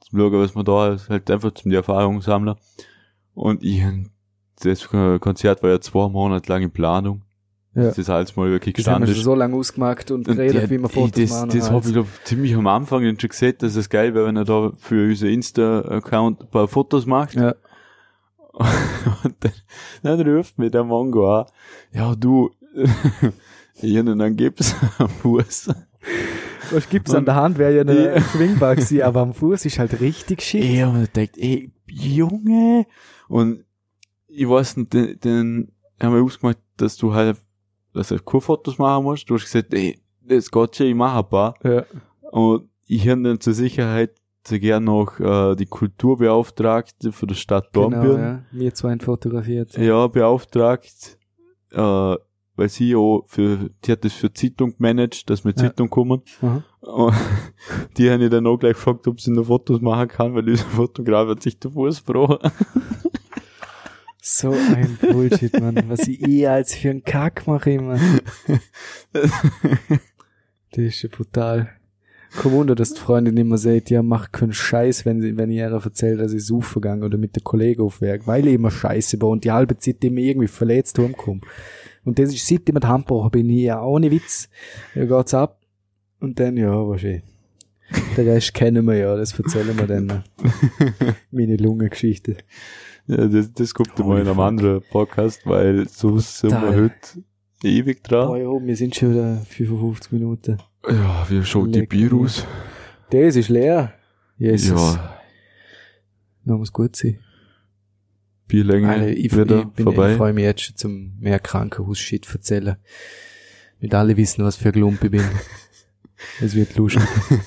[0.10, 2.56] Zum schauen, was wir da, halt einfach zum die Erfahrung sammeln.
[3.36, 3.84] Und ich,
[4.64, 7.22] das Konzert war ja zwei Monate lang in Planung.
[7.74, 7.84] Ja.
[7.84, 9.24] Das ist alles mal wirklich das haben wir gestanden.
[9.24, 11.50] so lange ausgemacht und Und geredet, ja, wie wir Fotos das, machen.
[11.50, 14.36] Das und habe ich glaub, ziemlich am Anfang schon gesehen, dass es geil wäre, wenn
[14.36, 17.36] er da für unser Insta-Account ein paar Fotos macht.
[17.36, 17.56] Ja.
[19.24, 19.52] Und dann,
[20.04, 21.46] dann ruft mir der Mongo an,
[21.94, 22.52] ja du,
[23.82, 25.70] ich hab einen Gips am Fuß.
[26.72, 30.02] Was gibt's an der Hand, wäre ja eine schwingbar gewesen, aber am Fuß ist halt
[30.02, 30.64] richtig shit.
[30.64, 32.86] Ich hab mir gedacht, ey, Junge.
[33.30, 33.64] Und
[34.28, 37.38] ich weiß nicht, den, den haben wir ausgemacht, dass du halt,
[37.94, 39.30] dass du Kurfotos machen musst.
[39.30, 41.54] Du hast gesagt, ey, das geht schon, ich mache ein paar.
[41.64, 41.86] Ja.
[42.32, 44.12] Und ich habe dann zur Sicherheit
[44.46, 48.44] sehr gern noch äh, die Kulturbeauftragte für die Stadt Genau, Dornbirn ja.
[48.52, 49.78] Wir zwei fotografiert.
[49.78, 51.18] ja, beauftragt,
[51.72, 52.16] äh,
[52.56, 55.58] weil sie auch für, die hat das für Zeitung gemanagt, dass wir Ja.
[55.58, 56.22] Zeitung kommen.
[56.42, 56.64] Aha.
[56.82, 57.14] Und
[57.98, 60.66] die haben ich dann auch gleich gefragt, ob sie noch Fotos machen kann, weil dieser
[60.66, 62.38] Fotograf hat sich der Fuß gebrochen.
[64.24, 65.84] So ein Bullshit, Mann.
[65.88, 68.00] Was ich eh als für einen Kack mache immer.
[70.74, 71.70] Das ist ja brutal.
[72.32, 75.58] Kein Wunder, dass die Freundin immer sagt, ja, mach keinen Scheiß, wenn sie, wenn ich
[75.58, 79.18] ihr erzählt, dass ich saufen gegangen oder mit der Kollegen aufwerk, weil ich immer Scheiße
[79.18, 81.42] baue und die halbe Zeit immer irgendwie verletzt rumkomme.
[82.06, 84.48] Und das ist, seit ich mit Handbrochen bin, ich ja ohne Witz.
[84.96, 85.60] Ja, geht's ab.
[86.22, 87.22] Und dann, ja, war schön.
[88.16, 90.24] Den Rest kennen wir ja, das erzählen wir dann.
[91.32, 92.38] Meine Lungengeschichte.
[93.08, 97.24] Ja, das, das kommt mal in einem anderen Podcast, weil so sind wir heute
[97.64, 98.30] ewig dran.
[98.30, 100.58] Oh ja, wir sind schon wieder 55 Minuten.
[100.88, 102.24] Ja, wie schaut die Leck Bier mich.
[102.24, 102.46] aus?
[103.10, 103.94] Das ist leer.
[104.38, 104.96] Jesus.
[104.96, 105.22] Ja,
[106.46, 107.20] Da muss gut sein.
[108.48, 110.12] Bierlänge Alter, ich, ich, wieder bin, vorbei.
[110.12, 112.76] ich freue mich jetzt schon zum mehr Krankenhaus-Shit erzählen.
[113.80, 115.24] Nicht alle wissen, was für ein Glump ich bin.
[116.42, 117.02] Es wird lustig.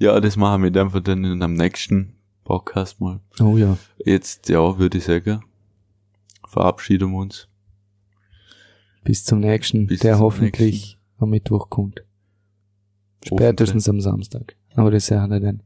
[0.00, 2.14] Ja, das machen wir einfach dann in einem nächsten
[2.48, 3.20] Podcast mal.
[3.40, 3.76] Oh ja.
[3.98, 5.44] Jetzt, ja, würde ich sagen,
[6.46, 7.46] verabschieden wir uns.
[9.04, 12.02] Bis zum nächsten, Bis der zum hoffentlich am Mittwoch kommt.
[13.22, 14.56] Spätestens am Samstag.
[14.74, 15.62] Aber das sagen wir dann.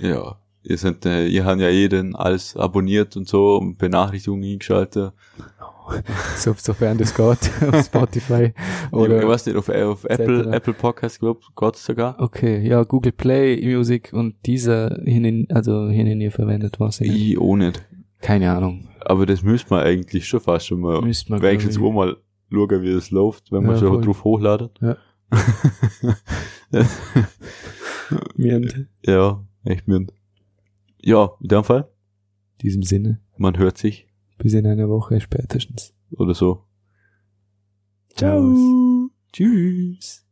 [0.00, 5.12] Ja, ihr seid, äh, ihr habt ja jeden alles abonniert und so und Benachrichtigungen eingeschaltet.
[6.36, 8.52] So, sofern das geht, auf Spotify.
[8.90, 10.52] Oder, ich weiß nicht, auf, auf Apple.
[10.52, 12.20] Apple Podcast, glaub, geht's sogar.
[12.20, 17.00] okay, ja, Google Play Music und dieser hin, also hin ihr verwendet was.
[17.00, 17.30] ich.
[17.30, 17.84] Ich auch nicht.
[18.20, 18.88] Keine Ahnung.
[19.00, 22.16] Aber das müsste man eigentlich schon fast schon mal, Müsste man, wenigstens auch mal
[22.50, 24.02] schauen, wie das läuft, wenn man Ja, schon voll.
[24.02, 24.80] drauf hochladet.
[24.80, 24.96] Ja.
[28.36, 30.06] In ja, echt mir.
[31.02, 31.88] Ja, in dem Fall,
[32.62, 34.06] diesem Sinne, man hört sich
[34.44, 35.94] bis in einer Woche spätestens.
[36.10, 36.64] oder so.
[38.14, 39.08] Ciao.
[39.32, 40.23] Tschüss.